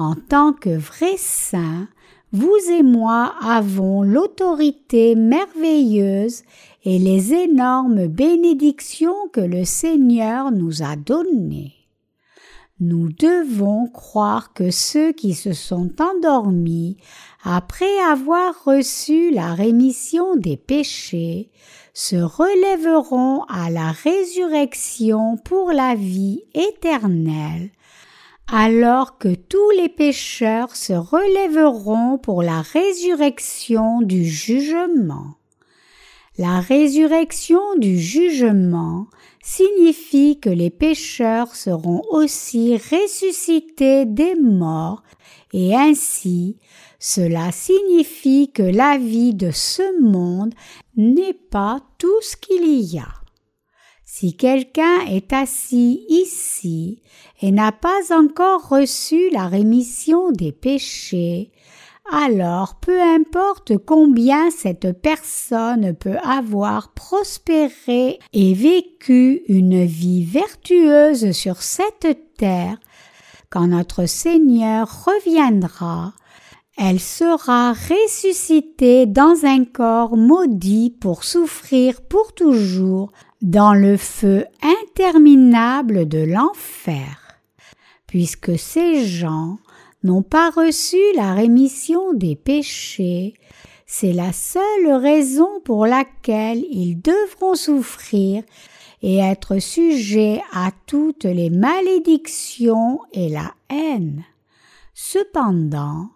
En 0.00 0.14
tant 0.14 0.54
que 0.54 0.70
vrais 0.70 1.18
saints, 1.18 1.86
vous 2.32 2.56
et 2.70 2.82
moi 2.82 3.34
avons 3.42 4.02
l'autorité 4.02 5.14
merveilleuse 5.14 6.40
et 6.86 6.98
les 6.98 7.34
énormes 7.34 8.06
bénédictions 8.06 9.28
que 9.30 9.42
le 9.42 9.66
Seigneur 9.66 10.52
nous 10.52 10.82
a 10.82 10.96
données. 10.96 11.74
Nous 12.80 13.10
devons 13.12 13.88
croire 13.88 14.54
que 14.54 14.70
ceux 14.70 15.12
qui 15.12 15.34
se 15.34 15.52
sont 15.52 15.90
endormis 16.00 16.96
après 17.44 17.98
avoir 18.10 18.54
reçu 18.64 19.30
la 19.30 19.52
rémission 19.52 20.34
des 20.34 20.56
péchés 20.56 21.50
se 21.92 22.16
relèveront 22.16 23.42
à 23.50 23.68
la 23.68 23.92
résurrection 23.92 25.36
pour 25.44 25.72
la 25.72 25.94
vie 25.94 26.44
éternelle, 26.54 27.68
alors 28.52 29.18
que 29.18 29.34
tous 29.34 29.70
les 29.76 29.88
pécheurs 29.88 30.74
se 30.74 30.92
relèveront 30.92 32.18
pour 32.18 32.42
la 32.42 32.62
résurrection 32.62 34.02
du 34.02 34.24
jugement. 34.24 35.36
La 36.36 36.60
résurrection 36.60 37.60
du 37.76 37.98
jugement 37.98 39.06
signifie 39.42 40.40
que 40.40 40.50
les 40.50 40.70
pécheurs 40.70 41.54
seront 41.54 42.02
aussi 42.10 42.76
ressuscités 42.76 44.04
des 44.04 44.34
morts 44.34 45.02
et 45.52 45.76
ainsi 45.76 46.56
cela 46.98 47.52
signifie 47.52 48.50
que 48.52 48.62
la 48.62 48.98
vie 48.98 49.34
de 49.34 49.50
ce 49.50 50.00
monde 50.02 50.54
n'est 50.96 51.34
pas 51.34 51.80
tout 51.98 52.20
ce 52.20 52.36
qu'il 52.36 52.66
y 52.66 52.98
a. 52.98 53.19
Si 54.20 54.34
quelqu'un 54.34 55.00
est 55.08 55.32
assis 55.32 56.04
ici 56.10 57.00
et 57.40 57.50
n'a 57.52 57.72
pas 57.72 58.14
encore 58.14 58.68
reçu 58.68 59.30
la 59.30 59.46
rémission 59.46 60.30
des 60.30 60.52
péchés, 60.52 61.50
alors 62.12 62.74
peu 62.82 63.00
importe 63.00 63.78
combien 63.78 64.50
cette 64.50 64.92
personne 65.00 65.94
peut 65.94 66.18
avoir 66.22 66.92
prospéré 66.92 68.18
et 68.34 68.52
vécu 68.52 69.40
une 69.48 69.86
vie 69.86 70.24
vertueuse 70.26 71.32
sur 71.32 71.62
cette 71.62 72.36
terre, 72.36 72.76
quand 73.48 73.68
notre 73.68 74.04
Seigneur 74.04 75.06
reviendra, 75.06 76.12
elle 76.76 77.00
sera 77.00 77.72
ressuscitée 77.72 79.06
dans 79.06 79.46
un 79.46 79.64
corps 79.64 80.18
maudit 80.18 80.90
pour 80.90 81.24
souffrir 81.24 82.02
pour 82.02 82.34
toujours 82.34 83.12
dans 83.42 83.74
le 83.74 83.96
feu 83.96 84.44
interminable 84.62 86.06
de 86.08 86.18
l'enfer. 86.18 87.38
Puisque 88.06 88.58
ces 88.58 89.06
gens 89.06 89.58
n'ont 90.02 90.22
pas 90.22 90.50
reçu 90.50 90.98
la 91.14 91.34
rémission 91.34 92.12
des 92.12 92.36
péchés, 92.36 93.34
c'est 93.86 94.12
la 94.12 94.32
seule 94.32 94.92
raison 94.92 95.48
pour 95.64 95.86
laquelle 95.86 96.64
ils 96.70 96.96
devront 97.00 97.54
souffrir 97.54 98.42
et 99.02 99.18
être 99.18 99.58
sujets 99.58 100.42
à 100.52 100.70
toutes 100.86 101.24
les 101.24 101.50
malédictions 101.50 103.00
et 103.12 103.28
la 103.28 103.54
haine. 103.68 104.24
Cependant, 104.94 106.08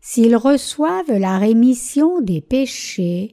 s'ils 0.00 0.36
reçoivent 0.36 1.16
la 1.16 1.38
rémission 1.38 2.20
des 2.20 2.40
péchés, 2.40 3.32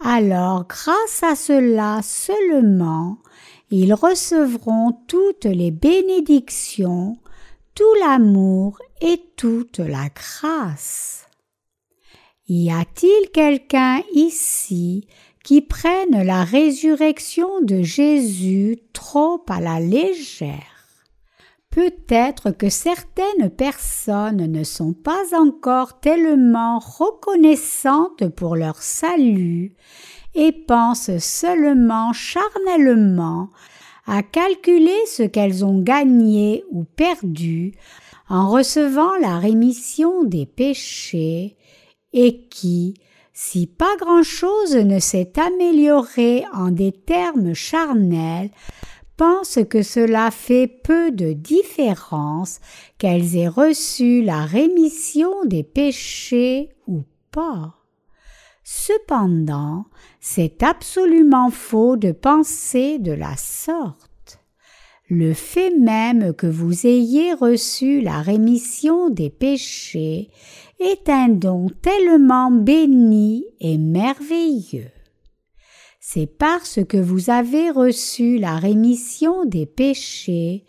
alors 0.00 0.66
grâce 0.68 1.22
à 1.22 1.34
cela 1.34 2.00
seulement, 2.02 3.18
ils 3.70 3.94
recevront 3.94 4.92
toutes 5.08 5.46
les 5.46 5.70
bénédictions, 5.70 7.18
tout 7.74 7.94
l'amour 8.00 8.78
et 9.00 9.20
toute 9.36 9.78
la 9.78 10.08
grâce. 10.08 11.26
Y 12.48 12.70
a-t-il 12.70 13.30
quelqu'un 13.30 14.02
ici 14.12 15.08
qui 15.42 15.62
prenne 15.62 16.22
la 16.22 16.44
résurrection 16.44 17.60
de 17.60 17.82
Jésus 17.82 18.78
trop 18.92 19.42
à 19.48 19.60
la 19.60 19.80
légère? 19.80 20.75
Peut-être 21.76 22.52
que 22.52 22.70
certaines 22.70 23.50
personnes 23.50 24.50
ne 24.50 24.64
sont 24.64 24.94
pas 24.94 25.38
encore 25.38 26.00
tellement 26.00 26.78
reconnaissantes 26.78 28.28
pour 28.34 28.56
leur 28.56 28.80
salut 28.80 29.74
et 30.34 30.52
pensent 30.52 31.18
seulement 31.18 32.14
charnellement 32.14 33.50
à 34.06 34.22
calculer 34.22 34.96
ce 35.06 35.24
qu'elles 35.24 35.66
ont 35.66 35.78
gagné 35.78 36.64
ou 36.70 36.84
perdu 36.84 37.74
en 38.30 38.48
recevant 38.48 39.14
la 39.20 39.38
rémission 39.38 40.24
des 40.24 40.46
péchés 40.46 41.58
et 42.14 42.46
qui, 42.48 42.94
si 43.34 43.66
pas 43.66 43.94
grand-chose 44.00 44.76
ne 44.76 44.98
s'est 44.98 45.34
amélioré 45.38 46.46
en 46.54 46.70
des 46.70 46.92
termes 46.92 47.52
charnels, 47.52 48.48
pensent 49.16 49.58
que 49.68 49.82
cela 49.82 50.30
fait 50.30 50.66
peu 50.66 51.10
de 51.10 51.32
différence 51.32 52.60
qu'elles 52.98 53.36
aient 53.36 53.48
reçu 53.48 54.22
la 54.22 54.44
rémission 54.44 55.44
des 55.44 55.62
péchés 55.62 56.70
ou 56.86 57.02
pas. 57.30 57.74
Cependant, 58.62 59.84
c'est 60.20 60.62
absolument 60.62 61.50
faux 61.50 61.96
de 61.96 62.12
penser 62.12 62.98
de 62.98 63.12
la 63.12 63.36
sorte. 63.36 64.40
Le 65.08 65.34
fait 65.34 65.70
même 65.70 66.34
que 66.34 66.48
vous 66.48 66.84
ayez 66.86 67.32
reçu 67.32 68.00
la 68.00 68.22
rémission 68.22 69.08
des 69.08 69.30
péchés 69.30 70.30
est 70.80 71.08
un 71.08 71.28
don 71.28 71.68
tellement 71.80 72.50
béni 72.50 73.46
et 73.60 73.78
merveilleux. 73.78 74.90
C'est 76.08 76.28
parce 76.28 76.78
que 76.84 76.98
vous 76.98 77.30
avez 77.30 77.68
reçu 77.68 78.38
la 78.38 78.58
rémission 78.58 79.44
des 79.44 79.66
péchés 79.66 80.64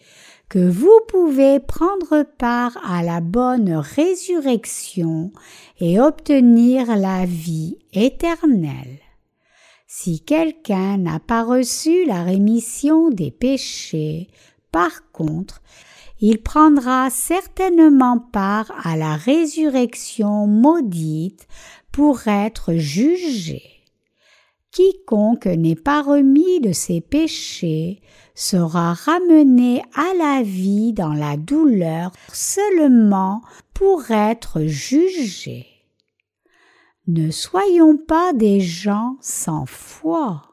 que 0.49 0.67
vous 0.67 0.99
pouvez 1.09 1.59
prendre 1.59 2.23
part 2.39 2.75
à 2.83 3.03
la 3.03 3.21
bonne 3.21 3.71
résurrection 3.71 5.31
et 5.79 5.99
obtenir 5.99 6.97
la 6.97 7.27
vie 7.27 7.77
éternelle. 7.93 8.97
Si 9.85 10.21
quelqu'un 10.21 10.97
n'a 10.97 11.19
pas 11.19 11.43
reçu 11.43 12.03
la 12.05 12.23
rémission 12.23 13.11
des 13.11 13.29
péchés, 13.29 14.29
par 14.71 15.11
contre, 15.11 15.61
il 16.19 16.41
prendra 16.41 17.11
certainement 17.11 18.17
part 18.17 18.71
à 18.83 18.97
la 18.97 19.15
résurrection 19.15 20.47
maudite 20.47 21.47
pour 21.91 22.27
être 22.27 22.73
jugé. 22.73 23.76
Quiconque 24.77 25.47
n'est 25.47 25.73
pas 25.73 26.03
remis 26.03 26.59
de 26.61 26.71
ses 26.71 27.01
péchés 27.01 27.99
sera 28.35 28.93
ramené 28.93 29.81
à 29.95 30.13
la 30.15 30.43
vie 30.43 30.93
dans 30.93 31.13
la 31.13 31.35
douleur 31.35 32.11
seulement 32.31 33.41
pour 33.73 34.11
être 34.11 34.65
jugé. 34.65 35.65
Ne 37.07 37.31
soyons 37.31 37.97
pas 37.97 38.33
des 38.33 38.59
gens 38.59 39.17
sans 39.19 39.65
foi. 39.65 40.43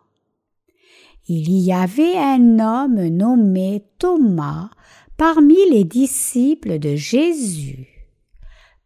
Il 1.29 1.51
y 1.51 1.71
avait 1.71 2.17
un 2.17 2.61
homme 2.61 3.07
nommé 3.09 3.85
Thomas 3.99 4.71
parmi 5.19 5.59
les 5.71 5.85
disciples 5.85 6.79
de 6.79 6.97
Jésus. 6.97 8.09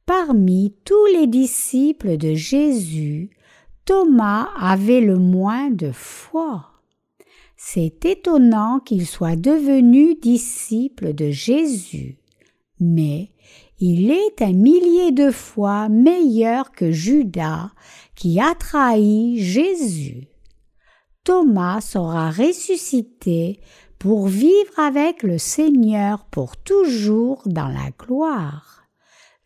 Parmi 0.04 0.74
tous 0.84 1.06
les 1.12 1.28
disciples 1.28 2.16
de 2.16 2.34
Jésus, 2.34 3.30
Thomas 3.88 4.50
avait 4.60 5.00
le 5.00 5.16
moins 5.16 5.70
de 5.70 5.92
foi. 5.92 6.66
C'est 7.56 8.04
étonnant 8.04 8.80
qu'il 8.80 9.06
soit 9.06 9.34
devenu 9.34 10.14
disciple 10.14 11.14
de 11.14 11.30
Jésus, 11.30 12.18
mais 12.78 13.30
il 13.78 14.10
est 14.10 14.42
un 14.42 14.52
millier 14.52 15.10
de 15.10 15.30
fois 15.30 15.88
meilleur 15.88 16.70
que 16.72 16.92
Judas 16.92 17.70
qui 18.14 18.38
a 18.38 18.54
trahi 18.54 19.38
Jésus. 19.40 20.28
Thomas 21.24 21.80
sera 21.80 22.30
ressuscité 22.30 23.58
pour 23.98 24.26
vivre 24.26 24.78
avec 24.78 25.22
le 25.22 25.38
Seigneur 25.38 26.26
pour 26.26 26.58
toujours 26.58 27.40
dans 27.46 27.68
la 27.68 27.88
gloire. 27.98 28.82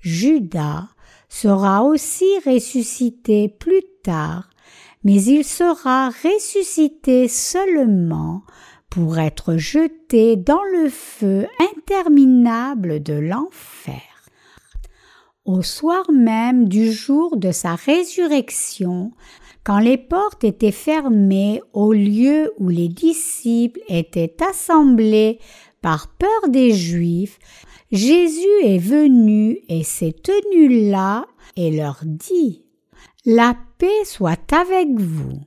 Judas 0.00 0.88
sera 1.28 1.84
aussi 1.84 2.26
ressuscité 2.44 3.48
plus 3.48 3.82
mais 5.04 5.22
il 5.22 5.44
sera 5.44 6.10
ressuscité 6.10 7.28
seulement 7.28 8.42
pour 8.90 9.18
être 9.18 9.56
jeté 9.56 10.36
dans 10.36 10.62
le 10.72 10.88
feu 10.88 11.46
interminable 11.76 13.02
de 13.02 13.14
l'enfer. 13.14 14.02
Au 15.44 15.62
soir 15.62 16.04
même 16.12 16.68
du 16.68 16.92
jour 16.92 17.36
de 17.36 17.50
sa 17.50 17.74
résurrection, 17.74 19.12
quand 19.64 19.78
les 19.78 19.98
portes 19.98 20.44
étaient 20.44 20.72
fermées 20.72 21.62
au 21.72 21.92
lieu 21.92 22.52
où 22.58 22.68
les 22.68 22.88
disciples 22.88 23.80
étaient 23.88 24.36
assemblés 24.48 25.38
par 25.80 26.08
peur 26.08 26.48
des 26.48 26.72
Juifs, 26.72 27.38
Jésus 27.90 28.62
est 28.62 28.78
venu 28.78 29.58
et 29.68 29.82
s'est 29.84 30.14
tenu 30.22 30.90
là 30.90 31.26
et 31.56 31.70
leur 31.70 32.00
dit 32.04 32.61
La 33.24 33.56
paix 33.78 34.04
soit 34.04 34.52
avec 34.52 34.88
vous. 34.98 35.40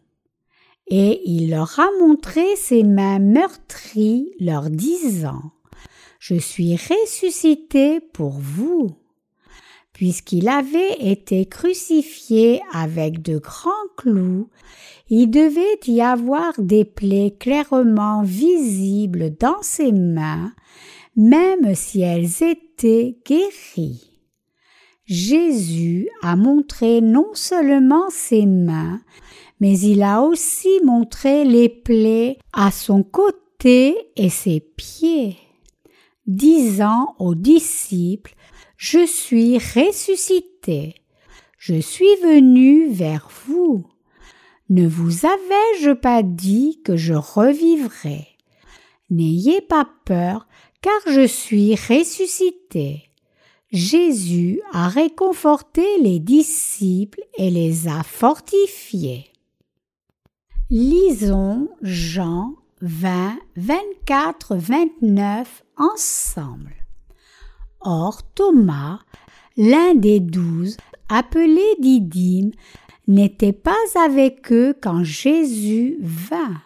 Et 0.87 1.21
il 1.25 1.49
leur 1.49 1.79
a 1.79 1.87
montré 1.99 2.55
ses 2.55 2.83
mains 2.83 3.19
meurtries, 3.19 4.31
leur 4.39 4.69
disant 4.69 5.51
Je 6.19 6.35
suis 6.35 6.75
ressuscité 6.75 7.99
pour 7.99 8.31
vous 8.39 8.95
puisqu'il 9.95 10.49
avait 10.49 10.97
été 10.99 11.45
crucifié 11.45 12.61
avec 12.73 13.21
de 13.21 13.37
grands 13.37 13.71
clous, 13.95 14.49
il 15.09 15.31
devait 15.31 15.79
y 15.87 16.01
avoir 16.01 16.51
des 16.57 16.83
plaies 16.83 17.33
clairement 17.39 18.21
visibles 18.21 19.37
dans 19.39 19.61
ses 19.61 19.93
mains, 19.93 20.51
même 21.15 21.73
si 21.75 22.01
elles 22.01 22.43
étaient 22.43 23.17
guéries. 23.25 24.14
Jésus 25.05 26.09
a 26.23 26.35
montré 26.35 26.99
non 26.99 27.27
seulement 27.33 28.09
ses 28.09 28.45
mains, 28.45 29.01
mais 29.59 29.77
il 29.79 30.01
a 30.01 30.21
aussi 30.21 30.79
montré 30.83 31.45
les 31.45 31.69
plaies 31.69 32.39
à 32.53 32.71
son 32.71 33.03
côté 33.03 33.95
et 34.15 34.29
ses 34.29 34.59
pieds, 34.59 35.37
disant 36.25 37.15
aux 37.19 37.35
disciples 37.35 38.33
je 38.77 39.05
suis 39.05 39.57
ressuscité. 39.57 40.95
Je 41.57 41.79
suis 41.79 42.15
venu 42.23 42.89
vers 42.89 43.29
vous. 43.47 43.85
Ne 44.69 44.87
vous 44.87 45.25
avais-je 45.25 45.91
pas 45.91 46.23
dit 46.23 46.81
que 46.83 46.97
je 46.97 47.13
revivrai 47.13 48.27
N'ayez 49.11 49.61
pas 49.61 49.87
peur, 50.05 50.47
car 50.81 50.99
je 51.13 51.27
suis 51.27 51.75
ressuscité. 51.75 53.04
Jésus 53.75 54.61
a 54.71 54.87
réconforté 54.87 55.85
les 55.99 56.19
disciples 56.19 57.19
et 57.37 57.49
les 57.49 57.89
a 57.89 58.03
fortifiés. 58.03 59.25
Lisons 60.69 61.67
Jean 61.81 62.55
20, 62.79 63.37
24, 63.57 64.55
29 64.55 65.63
ensemble. 65.75 66.73
Or 67.81 68.23
Thomas, 68.33 68.99
l'un 69.57 69.93
des 69.93 70.21
douze, 70.21 70.77
appelé 71.09 71.65
Didyme, 71.79 72.51
n'était 73.09 73.51
pas 73.51 73.73
avec 73.95 74.53
eux 74.53 74.73
quand 74.81 75.03
Jésus 75.03 75.97
vint. 75.99 76.61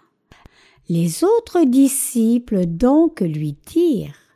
Les 0.89 1.23
autres 1.23 1.63
disciples 1.65 2.67
donc 2.67 3.21
lui 3.21 3.55
dirent 3.65 4.28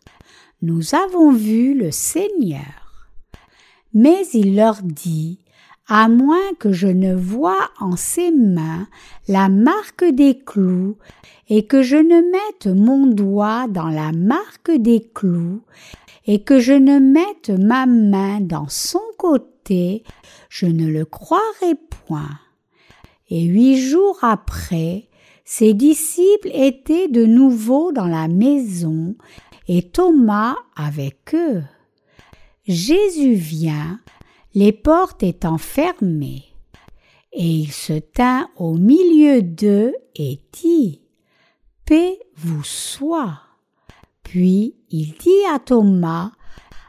Nous 0.66 0.96
avons 0.96 1.34
vu 1.34 1.78
le 1.78 1.92
Seigneur. 1.92 3.10
Mais 3.94 4.26
il 4.34 4.56
leur 4.56 4.78
dit 4.82 5.42
À 5.90 6.08
moins 6.08 6.54
que 6.58 6.72
je 6.72 6.88
ne 6.88 7.14
voie 7.14 7.70
en 7.82 7.98
ses 7.98 8.32
mains 8.32 8.88
la 9.28 9.50
marque 9.50 10.06
des 10.06 10.40
clous, 10.40 10.96
et 11.50 11.66
que 11.68 11.82
je 11.82 11.98
ne 11.98 12.32
mette 12.32 12.68
mon 12.68 13.08
doigt 13.08 13.68
dans 13.68 13.90
la 13.90 14.14
marque 14.14 14.72
des 14.72 15.06
clous, 15.14 15.64
et 16.28 16.44
que 16.44 16.62
je 16.62 16.72
ne 16.72 16.98
mette 16.98 17.50
ma 17.50 17.86
main 17.86 18.40
dans 18.40 18.70
son 18.70 19.02
côté, 19.18 20.06
je 20.48 20.68
ne 20.68 20.88
le 20.88 21.04
croirai 21.04 21.76
point. 22.06 22.40
Et 23.30 23.44
huit 23.44 23.76
jours 23.76 24.18
après, 24.22 25.10
ses 25.44 25.74
disciples 25.74 26.52
étaient 26.54 27.10
de 27.10 27.26
nouveau 27.26 27.92
dans 27.92 28.08
la 28.08 28.30
maison, 28.30 29.16
et 29.68 29.90
Thomas 29.90 30.56
avec 30.76 31.34
eux. 31.34 31.64
Jésus 32.68 33.34
vient, 33.34 34.00
les 34.54 34.72
portes 34.72 35.24
étant 35.24 35.58
fermées, 35.58 36.46
et 37.32 37.48
il 37.48 37.72
se 37.72 37.94
tint 37.94 38.50
au 38.58 38.76
milieu 38.76 39.42
d'eux 39.42 39.94
et 40.16 40.40
dit 40.52 41.02
Paix 41.86 42.20
vous 42.36 42.64
soit. 42.64 43.40
Puis 44.24 44.76
il 44.90 45.14
dit 45.14 45.46
à 45.52 45.60
Thomas, 45.60 46.32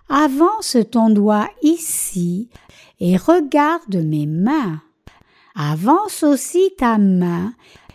Avance 0.09 0.77
ton 0.91 1.09
doigt 1.09 1.49
ici 1.63 2.51
et 3.01 3.17
regarde 3.17 3.97
mes 3.97 4.27
mains. 4.27 4.83
Avance 5.55 6.23
aussi 6.23 6.73
ta 6.77 6.99
main 6.99 7.55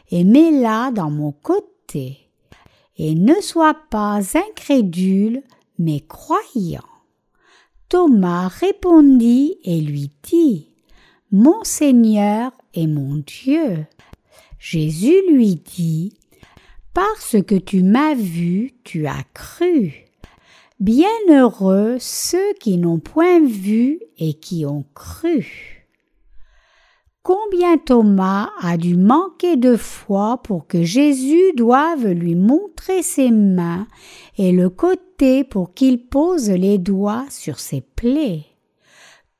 et 0.09 0.23
mets-la 0.23 0.91
dans 0.91 1.11
mon 1.11 1.31
côté. 1.31 2.28
Et 2.99 3.15
ne 3.15 3.41
sois 3.41 3.75
pas 3.89 4.19
incrédule, 4.37 5.41
mais 5.79 6.01
croyant. 6.01 6.83
Thomas 7.87 8.49
répondit 8.49 9.57
et 9.63 9.81
lui 9.81 10.11
dit, 10.21 10.67
Mon 11.31 11.63
Seigneur 11.63 12.51
et 12.75 12.85
mon 12.85 13.23
Dieu. 13.25 13.87
Jésus 14.59 15.15
lui 15.31 15.55
dit, 15.55 16.13
parce 16.93 17.37
que 17.47 17.55
tu 17.55 17.81
m'as 17.81 18.13
vu, 18.13 18.73
tu 18.83 19.07
as 19.07 19.23
cru. 19.33 20.05
Bienheureux 20.81 21.97
ceux 21.99 22.53
qui 22.59 22.77
n'ont 22.77 22.99
point 22.99 23.39
vu 23.39 24.01
et 24.17 24.33
qui 24.33 24.65
ont 24.65 24.85
cru. 24.93 25.78
Combien 27.21 27.77
Thomas 27.77 28.49
a 28.61 28.77
dû 28.77 28.95
manquer 28.95 29.57
de 29.57 29.75
foi 29.75 30.41
pour 30.41 30.67
que 30.67 30.83
Jésus 30.83 31.53
doive 31.55 32.07
lui 32.07 32.35
montrer 32.35 33.03
ses 33.03 33.29
mains 33.29 33.87
et 34.37 34.51
le 34.51 34.69
côté 34.69 35.43
pour 35.43 35.73
qu'il 35.73 36.07
pose 36.07 36.49
les 36.49 36.77
doigts 36.77 37.25
sur 37.29 37.59
ses 37.59 37.81
plaies? 37.81 38.45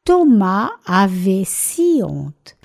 Thomas 0.03 0.71
avait 0.85 1.43
si 1.45 2.01
honte. 2.03 2.57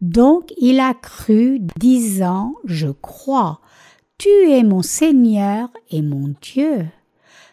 Donc 0.00 0.52
il 0.58 0.78
a 0.78 0.94
cru, 0.94 1.60
disant 1.76 2.54
Je 2.64 2.88
crois, 2.88 3.60
tu 4.18 4.28
es 4.28 4.62
mon 4.62 4.82
Seigneur 4.82 5.70
et 5.90 6.02
mon 6.02 6.34
Dieu. 6.40 6.86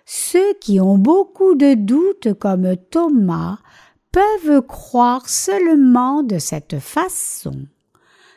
Ceux 0.05 0.53
qui 0.59 0.79
ont 0.79 0.97
beaucoup 0.97 1.55
de 1.55 1.73
doutes 1.73 2.33
comme 2.33 2.75
Thomas 2.91 3.57
peuvent 4.13 4.61
croire 4.61 5.27
seulement 5.27 6.23
de 6.23 6.37
cette 6.37 6.79
façon. 6.79 7.65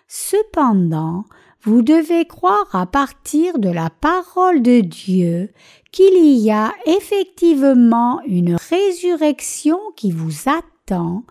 Cependant, 0.09 1.25
vous 1.63 1.83
devez 1.83 2.27
croire 2.27 2.75
à 2.75 2.87
partir 2.87 3.59
de 3.59 3.69
la 3.69 3.91
parole 3.91 4.63
de 4.63 4.81
Dieu 4.81 5.51
qu'il 5.93 6.17
y 6.39 6.51
a 6.51 6.73
effectivement 6.87 8.21
une 8.27 8.57
résurrection 8.57 9.79
qui 9.97 10.13
vous 10.13 10.49
attend 10.49 11.25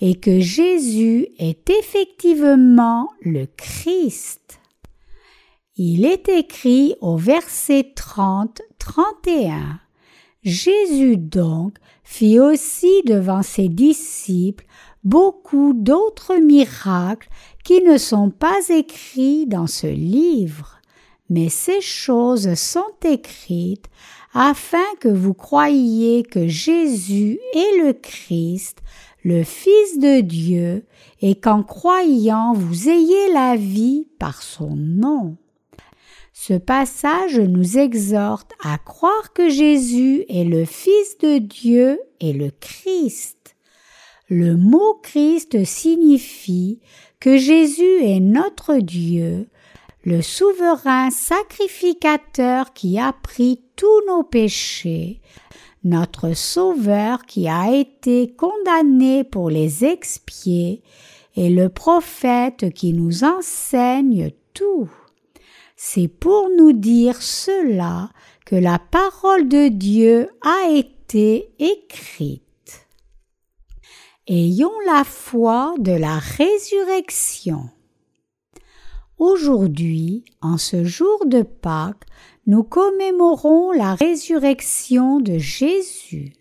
et 0.00 0.18
que 0.18 0.40
Jésus 0.40 1.28
est 1.38 1.68
effectivement 1.70 3.10
le 3.20 3.46
Christ. 3.56 4.60
Il 5.76 6.04
est 6.04 6.28
écrit 6.28 6.94
au 7.00 7.16
verset 7.16 7.92
30-31. 7.96 9.80
Jésus 10.42 11.16
donc 11.16 11.76
fit 12.02 12.40
aussi 12.40 13.02
devant 13.04 13.42
ses 13.42 13.68
disciples 13.68 14.64
beaucoup 15.04 15.72
d'autres 15.74 16.36
miracles 16.36 17.28
qui 17.64 17.82
ne 17.82 17.98
sont 17.98 18.30
pas 18.30 18.58
écrits 18.68 19.46
dans 19.46 19.66
ce 19.66 19.86
livre. 19.86 20.80
Mais 21.28 21.48
ces 21.48 21.80
choses 21.80 22.54
sont 22.54 22.92
écrites 23.04 23.86
afin 24.34 24.78
que 25.00 25.08
vous 25.08 25.34
croyiez 25.34 26.22
que 26.22 26.46
Jésus 26.46 27.38
est 27.54 27.84
le 27.84 27.92
Christ, 27.92 28.78
le 29.22 29.44
Fils 29.44 29.98
de 29.98 30.20
Dieu, 30.20 30.86
et 31.20 31.34
qu'en 31.34 31.62
croyant 31.62 32.52
vous 32.52 32.88
ayez 32.88 33.32
la 33.32 33.56
vie 33.56 34.08
par 34.18 34.42
son 34.42 34.74
nom. 34.74 35.36
Ce 36.42 36.54
passage 36.54 37.38
nous 37.38 37.76
exhorte 37.76 38.52
à 38.64 38.78
croire 38.78 39.34
que 39.34 39.50
Jésus 39.50 40.24
est 40.30 40.44
le 40.44 40.64
Fils 40.64 41.18
de 41.18 41.36
Dieu 41.36 42.00
et 42.18 42.32
le 42.32 42.50
Christ. 42.60 43.56
Le 44.30 44.56
mot 44.56 44.98
Christ 45.02 45.66
signifie 45.66 46.80
que 47.20 47.36
Jésus 47.36 48.02
est 48.02 48.20
notre 48.20 48.76
Dieu, 48.76 49.50
le 50.02 50.22
souverain 50.22 51.10
sacrificateur 51.10 52.72
qui 52.72 52.98
a 52.98 53.12
pris 53.12 53.60
tous 53.76 54.06
nos 54.08 54.22
péchés, 54.22 55.20
notre 55.84 56.34
Sauveur 56.34 57.26
qui 57.26 57.50
a 57.50 57.70
été 57.70 58.32
condamné 58.32 59.24
pour 59.24 59.50
les 59.50 59.84
expier, 59.84 60.82
et 61.36 61.50
le 61.50 61.68
prophète 61.68 62.72
qui 62.72 62.94
nous 62.94 63.24
enseigne 63.24 64.30
tout. 64.54 64.88
C'est 65.82 66.08
pour 66.08 66.50
nous 66.50 66.74
dire 66.74 67.22
cela 67.22 68.10
que 68.44 68.54
la 68.54 68.78
parole 68.78 69.48
de 69.48 69.68
Dieu 69.68 70.28
a 70.42 70.68
été 70.68 71.54
écrite. 71.58 72.86
Ayons 74.28 74.78
la 74.86 75.04
foi 75.04 75.72
de 75.78 75.92
la 75.92 76.18
résurrection. 76.18 77.70
Aujourd'hui, 79.16 80.26
en 80.42 80.58
ce 80.58 80.84
jour 80.84 81.24
de 81.24 81.40
Pâques, 81.40 82.04
nous 82.46 82.62
commémorons 82.62 83.72
la 83.72 83.94
résurrection 83.94 85.18
de 85.18 85.38
Jésus. 85.38 86.34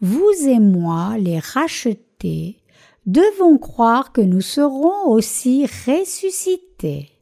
Vous 0.00 0.46
et 0.46 0.60
moi, 0.60 1.16
les 1.18 1.40
rachetés, 1.40 2.62
devons 3.06 3.58
croire 3.58 4.12
que 4.12 4.20
nous 4.20 4.40
serons 4.40 5.08
aussi 5.08 5.66
ressuscités. 5.66 7.15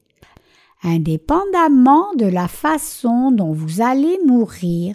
Indépendamment 0.87 2.15
de 2.15 2.27
la 2.27 2.47
façon 2.47 3.31
dont 3.31 3.53
vous 3.53 3.81
allez 3.81 4.19
mourir, 4.27 4.95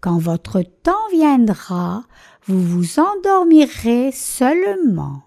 quand 0.00 0.18
votre 0.18 0.62
temps 0.82 1.08
viendra, 1.12 2.02
vous 2.46 2.60
vous 2.60 2.98
endormirez 2.98 4.10
seulement. 4.12 5.22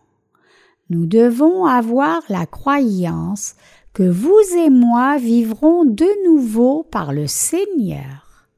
Nous 0.90 1.06
devons 1.06 1.66
avoir 1.66 2.22
la 2.28 2.46
croyance 2.46 3.56
que 3.94 4.04
vous 4.04 4.42
et 4.58 4.70
moi 4.70 5.18
vivrons 5.18 5.86
de 5.86 6.08
nouveau 6.28 6.84
par 6.84 7.14
le 7.14 7.28
Seigneur. 7.28 8.50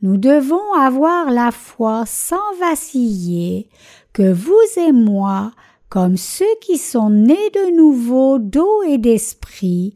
Nous 0.00 0.16
devons 0.16 0.72
avoir 0.72 1.30
la 1.30 1.50
foi 1.50 2.04
sans 2.06 2.54
vaciller 2.58 3.68
que 4.14 4.32
vous 4.32 4.54
et 4.78 4.92
moi, 4.92 5.52
comme 5.90 6.16
ceux 6.16 6.44
qui 6.62 6.78
sont 6.78 7.10
nés 7.10 7.50
de 7.54 7.76
nouveau 7.76 8.38
d'eau 8.38 8.82
et 8.82 8.96
d'esprit, 8.96 9.92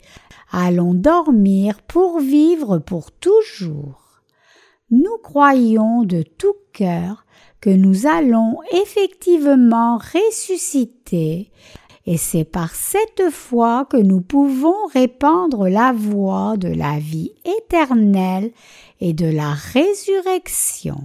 allons 0.50 0.94
dormir 0.94 1.82
pour 1.82 2.20
vivre 2.20 2.78
pour 2.78 3.12
toujours. 3.12 4.22
Nous 4.90 5.18
croyons 5.22 6.02
de 6.02 6.22
tout 6.22 6.56
cœur 6.72 7.24
que 7.60 7.70
nous 7.70 8.06
allons 8.06 8.58
effectivement 8.72 9.98
ressusciter 9.98 11.50
et 12.06 12.16
c'est 12.16 12.44
par 12.44 12.74
cette 12.74 13.30
foi 13.30 13.86
que 13.88 13.96
nous 13.96 14.20
pouvons 14.20 14.86
répandre 14.92 15.68
la 15.68 15.92
voix 15.92 16.56
de 16.56 16.68
la 16.68 16.98
vie 16.98 17.32
éternelle 17.44 18.50
et 19.00 19.12
de 19.12 19.26
la 19.26 19.52
résurrection. 19.52 21.02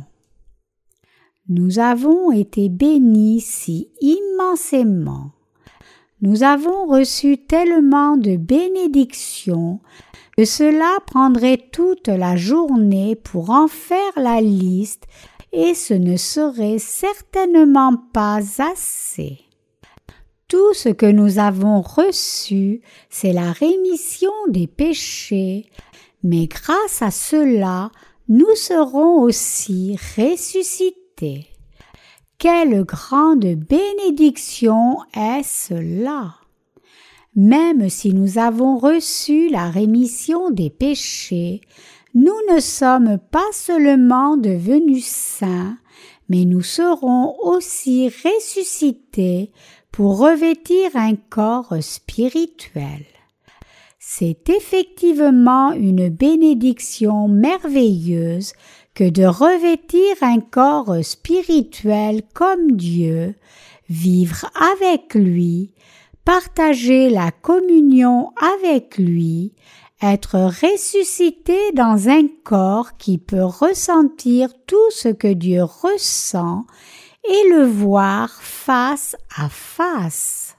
Nous 1.48 1.78
avons 1.78 2.32
été 2.32 2.70
bénis 2.70 3.42
si 3.42 3.92
immensément. 4.02 5.35
Nous 6.26 6.42
avons 6.42 6.88
reçu 6.88 7.38
tellement 7.38 8.18
de 8.18 8.36
bénédictions 8.36 9.80
que 10.36 10.44
cela 10.44 10.98
prendrait 11.06 11.70
toute 11.72 12.08
la 12.08 12.36
journée 12.36 13.16
pour 13.16 13.52
en 13.52 13.68
faire 13.68 14.12
la 14.18 14.42
liste 14.42 15.04
et 15.54 15.76
ce 15.76 15.94
ne 15.94 16.18
serait 16.18 16.80
certainement 16.80 17.96
pas 18.12 18.40
assez. 18.58 19.38
Tout 20.48 20.74
ce 20.74 20.90
que 20.90 21.06
nous 21.06 21.38
avons 21.38 21.82
reçu, 21.82 22.82
c'est 23.12 23.32
la 23.32 23.52
rémission 23.52 24.32
des 24.48 24.66
péchés, 24.66 25.70
mais 26.24 26.48
grâce 26.48 27.04
à 27.04 27.12
cela, 27.12 27.92
nous 28.30 28.56
serons 28.56 29.22
aussi 29.22 29.96
ressuscités. 30.18 31.55
Quelle 32.38 32.84
grande 32.84 33.46
bénédiction 33.46 34.98
est 35.16 35.44
cela? 35.44 36.36
Même 37.34 37.90
si 37.90 38.14
nous 38.14 38.38
avons 38.38 38.78
reçu 38.78 39.50
la 39.50 39.70
rémission 39.70 40.52
des 40.52 40.70
péchés, 40.70 41.62
nous 42.14 42.36
ne 42.54 42.60
sommes 42.60 43.20
pas 43.32 43.52
seulement 43.54 44.36
devenus 44.36 45.06
saints, 45.06 45.78
mais 46.28 46.44
nous 46.44 46.62
serons 46.62 47.36
aussi 47.42 48.10
ressuscités 48.10 49.52
pour 49.92 50.18
revêtir 50.18 50.92
un 50.96 51.16
corps 51.16 51.74
spirituel. 51.80 53.06
C'est 53.98 54.50
effectivement 54.50 55.72
une 55.72 56.10
bénédiction 56.10 57.28
merveilleuse 57.28 58.54
que 58.96 59.10
de 59.10 59.26
revêtir 59.26 60.16
un 60.22 60.40
corps 60.40 60.96
spirituel 61.04 62.24
comme 62.34 62.72
Dieu, 62.72 63.36
vivre 63.90 64.50
avec 64.56 65.14
lui, 65.14 65.74
partager 66.24 67.10
la 67.10 67.32
communion 67.32 68.32
avec 68.38 68.98
lui, 68.98 69.54
être 70.02 70.40
ressuscité 70.40 71.72
dans 71.74 72.10
un 72.10 72.28
corps 72.44 72.98
qui 72.98 73.18
peut 73.18 73.44
ressentir 73.44 74.50
tout 74.66 74.92
ce 74.92 75.10
que 75.10 75.32
Dieu 75.32 75.64
ressent 75.64 76.66
et 77.30 77.50
le 77.50 77.66
voir 77.66 78.30
face 78.42 79.16
à 79.38 79.50
face. 79.50 80.56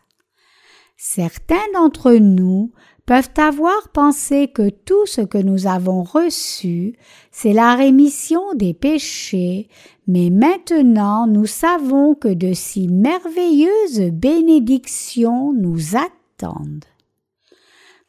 Certains 0.97 1.57
d'entre 1.72 2.12
nous 2.12 2.72
peuvent 3.07 3.30
avoir 3.36 3.88
pensé 3.90 4.48
que 4.48 4.68
tout 4.68 5.07
ce 5.07 5.20
que 5.20 5.38
nous 5.38 5.68
avons 5.68 6.02
reçu, 6.02 6.96
c'est 7.30 7.52
la 7.52 7.76
rémission 7.76 8.42
des 8.54 8.74
péchés, 8.74 9.68
mais 10.09 10.30
maintenant 10.30 11.28
nous 11.28 11.46
savons 11.46 12.14
que 12.14 12.28
de 12.28 12.52
si 12.52 12.88
merveilleuses 12.88 14.11
bénédictions 14.12 15.52
nous 15.52 15.96
attendent. 15.96 16.84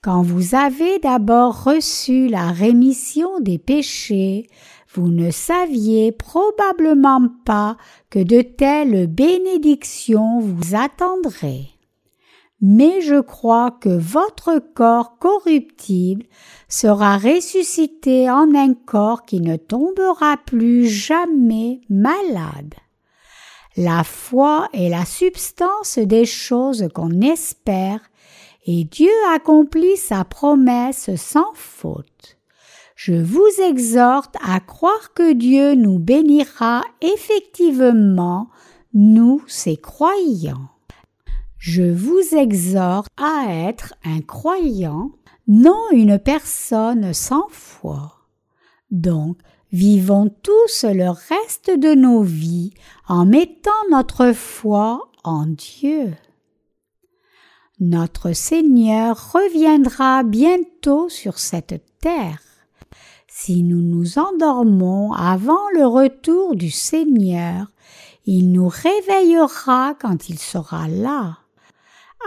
Quand 0.02 0.24
vous 0.24 0.56
avez 0.56 1.00
d'abord 1.00 1.64
reçu 1.64 2.28
la 2.28 2.52
rémission 2.52 3.39
des 3.39 3.58
péchés, 3.58 4.48
vous 4.93 5.10
ne 5.10 5.30
saviez 5.30 6.12
probablement 6.12 7.28
pas 7.45 7.78
que 8.10 8.20
de 8.20 8.41
telles 8.41 9.08
bénédictions 9.08 10.39
vous 10.39 10.76
attendraient. 10.76 11.77
Mais 12.62 13.01
je 13.01 13.20
crois 13.20 13.72
que 13.72 13.89
votre 13.89 14.60
corps 14.74 15.18
corruptible 15.20 16.26
sera 16.68 17.18
ressuscité 17.18 18.30
en 18.30 18.55
un 18.55 18.74
corps 18.74 19.26
qui 19.26 19.41
ne 19.41 19.58
tombera 19.58 20.38
plus 20.38 20.88
jamais 20.88 21.82
malade. 21.89 22.74
La 23.76 24.03
foi 24.03 24.70
est 24.74 24.89
la 24.89 25.05
substance 25.05 25.99
des 25.99 26.26
choses 26.26 26.88
qu'on 26.95 27.22
espère, 27.22 27.99
et 28.66 28.86
Dieu 28.86 29.12
accomplit 29.34 29.97
sa 29.97 30.26
promesse 30.26 31.16
sans 31.16 31.53
faute 31.53 32.38
je 32.97 33.14
vous 33.14 33.62
exhorte 33.64 34.36
à 34.43 34.60
croire 34.60 35.14
que 35.14 35.32
Dieu 35.32 35.76
nous 35.76 35.99
bénira 35.99 36.82
effectivement, 36.99 38.49
nous, 38.95 39.43
ses 39.45 39.78
croyants. 39.78 40.72
Je 41.58 41.84
vous 41.84 42.36
exhorte 42.36 43.10
à 43.18 43.45
être 43.49 43.95
un 44.03 44.22
croyant, 44.22 45.12
non 45.47 45.89
une 45.91 46.20
personne 46.20 47.14
sans 47.14 47.47
foi. 47.49 48.14
Donc, 48.91 49.38
vivons 49.72 50.30
tous 50.43 50.86
le 50.86 51.10
reste 51.10 51.72
de 51.72 51.93
nos 51.95 52.22
vies 52.22 52.74
en 53.08 53.26
mettant 53.26 53.72
notre 53.91 54.34
foi 54.34 55.10
en 55.24 55.45
Dieu. 55.47 56.14
Notre 57.80 58.34
Seigneur 58.34 59.34
reviendra 59.34 60.24
bientôt 60.24 61.10
sur 61.10 61.38
cette 61.38 61.84
terre. 62.01 62.41
Si 63.28 63.62
nous 63.62 63.82
nous 63.82 64.18
endormons 64.18 65.12
avant 65.14 65.70
le 65.76 65.86
retour 65.86 66.55
du 66.55 66.72
Seigneur, 66.72 67.72
il 68.26 68.51
nous 68.51 68.68
réveillera 68.68 69.95
quand 69.99 70.30
il 70.30 70.39
sera 70.39 70.88
là, 70.88 71.38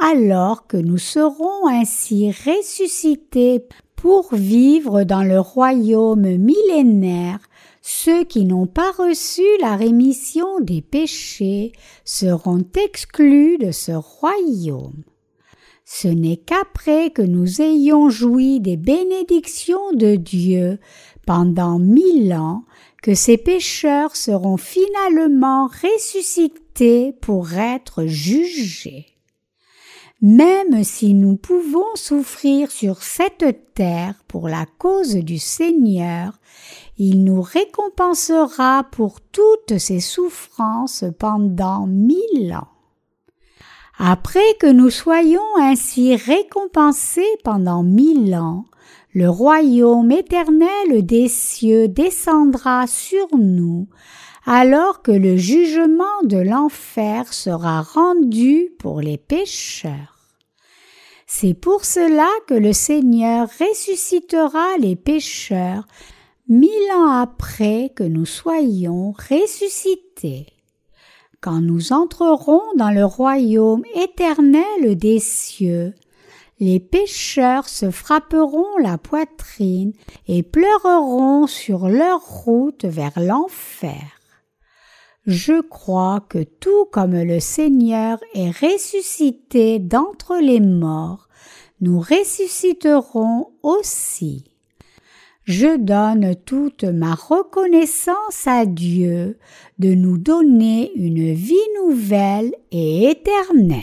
alors 0.00 0.66
que 0.66 0.76
nous 0.76 0.98
serons 0.98 1.66
ainsi 1.66 2.30
ressuscités 2.30 3.66
pour 3.96 4.34
vivre 4.34 5.02
dans 5.04 5.22
le 5.22 5.38
royaume 5.40 6.36
millénaire. 6.36 7.38
Ceux 7.82 8.24
qui 8.24 8.44
n'ont 8.44 8.66
pas 8.66 8.92
reçu 8.92 9.42
la 9.60 9.76
rémission 9.76 10.60
des 10.60 10.80
péchés 10.80 11.72
seront 12.04 12.64
exclus 12.74 13.58
de 13.58 13.72
ce 13.72 13.92
royaume. 13.92 15.02
Ce 15.84 16.08
n'est 16.08 16.36
qu'après 16.36 17.10
que 17.10 17.22
nous 17.22 17.60
ayons 17.60 18.10
joui 18.10 18.60
des 18.60 18.76
bénédictions 18.76 19.92
de 19.92 20.14
Dieu 20.14 20.78
pendant 21.26 21.78
mille 21.78 22.32
ans 22.32 22.64
que 23.02 23.14
ces 23.14 23.36
pécheurs 23.36 24.14
seront 24.14 24.56
finalement 24.56 25.68
ressuscités 25.68 27.12
pour 27.20 27.54
être 27.54 28.06
jugés. 28.06 29.09
Même 30.22 30.84
si 30.84 31.14
nous 31.14 31.36
pouvons 31.36 31.94
souffrir 31.94 32.70
sur 32.70 33.02
cette 33.02 33.72
terre 33.74 34.14
pour 34.28 34.48
la 34.48 34.66
cause 34.78 35.14
du 35.14 35.38
Seigneur, 35.38 36.38
il 36.98 37.24
nous 37.24 37.40
récompensera 37.40 38.84
pour 38.92 39.22
toutes 39.22 39.78
ces 39.78 40.00
souffrances 40.00 41.04
pendant 41.18 41.86
mille 41.86 42.52
ans. 42.54 42.68
Après 43.98 44.54
que 44.58 44.70
nous 44.70 44.90
soyons 44.90 45.56
ainsi 45.58 46.16
récompensés 46.16 47.38
pendant 47.42 47.82
mille 47.82 48.34
ans, 48.34 48.66
le 49.14 49.28
royaume 49.28 50.12
éternel 50.12 51.04
des 51.04 51.28
cieux 51.28 51.88
descendra 51.88 52.86
sur 52.86 53.26
nous, 53.36 53.88
alors 54.46 55.02
que 55.02 55.12
le 55.12 55.36
jugement 55.36 56.22
de 56.24 56.38
l'enfer 56.38 57.32
sera 57.32 57.82
rendu 57.82 58.70
pour 58.78 59.00
les 59.00 59.18
pécheurs. 59.18 60.18
C'est 61.26 61.54
pour 61.54 61.84
cela 61.84 62.28
que 62.46 62.54
le 62.54 62.72
Seigneur 62.72 63.48
ressuscitera 63.60 64.76
les 64.78 64.96
pécheurs 64.96 65.86
mille 66.48 66.92
ans 66.92 67.10
après 67.10 67.92
que 67.94 68.02
nous 68.02 68.26
soyons 68.26 69.12
ressuscités 69.12 70.46
quand 71.40 71.60
nous 71.60 71.92
entrerons 71.92 72.62
dans 72.76 72.90
le 72.90 73.04
royaume 73.04 73.82
éternel 73.94 74.96
des 74.96 75.18
cieux, 75.18 75.94
les 76.58 76.78
pécheurs 76.78 77.68
se 77.68 77.90
frapperont 77.90 78.76
la 78.82 78.98
poitrine 78.98 79.94
et 80.28 80.42
pleureront 80.42 81.46
sur 81.46 81.88
leur 81.88 82.20
route 82.20 82.84
vers 82.84 83.18
l'enfer. 83.18 84.19
Je 85.26 85.60
crois 85.60 86.20
que 86.28 86.42
tout 86.42 86.86
comme 86.90 87.20
le 87.20 87.40
Seigneur 87.40 88.18
est 88.34 88.50
ressuscité 88.50 89.78
d'entre 89.78 90.38
les 90.38 90.60
morts, 90.60 91.28
nous 91.80 92.00
ressusciterons 92.00 93.52
aussi 93.62 94.44
je 95.50 95.76
donne 95.76 96.36
toute 96.46 96.84
ma 96.84 97.14
reconnaissance 97.14 98.46
à 98.46 98.66
Dieu 98.66 99.36
de 99.80 99.94
nous 99.94 100.16
donner 100.16 100.92
une 100.94 101.32
vie 101.32 101.56
nouvelle 101.82 102.52
et 102.70 103.10
éternelle. 103.10 103.80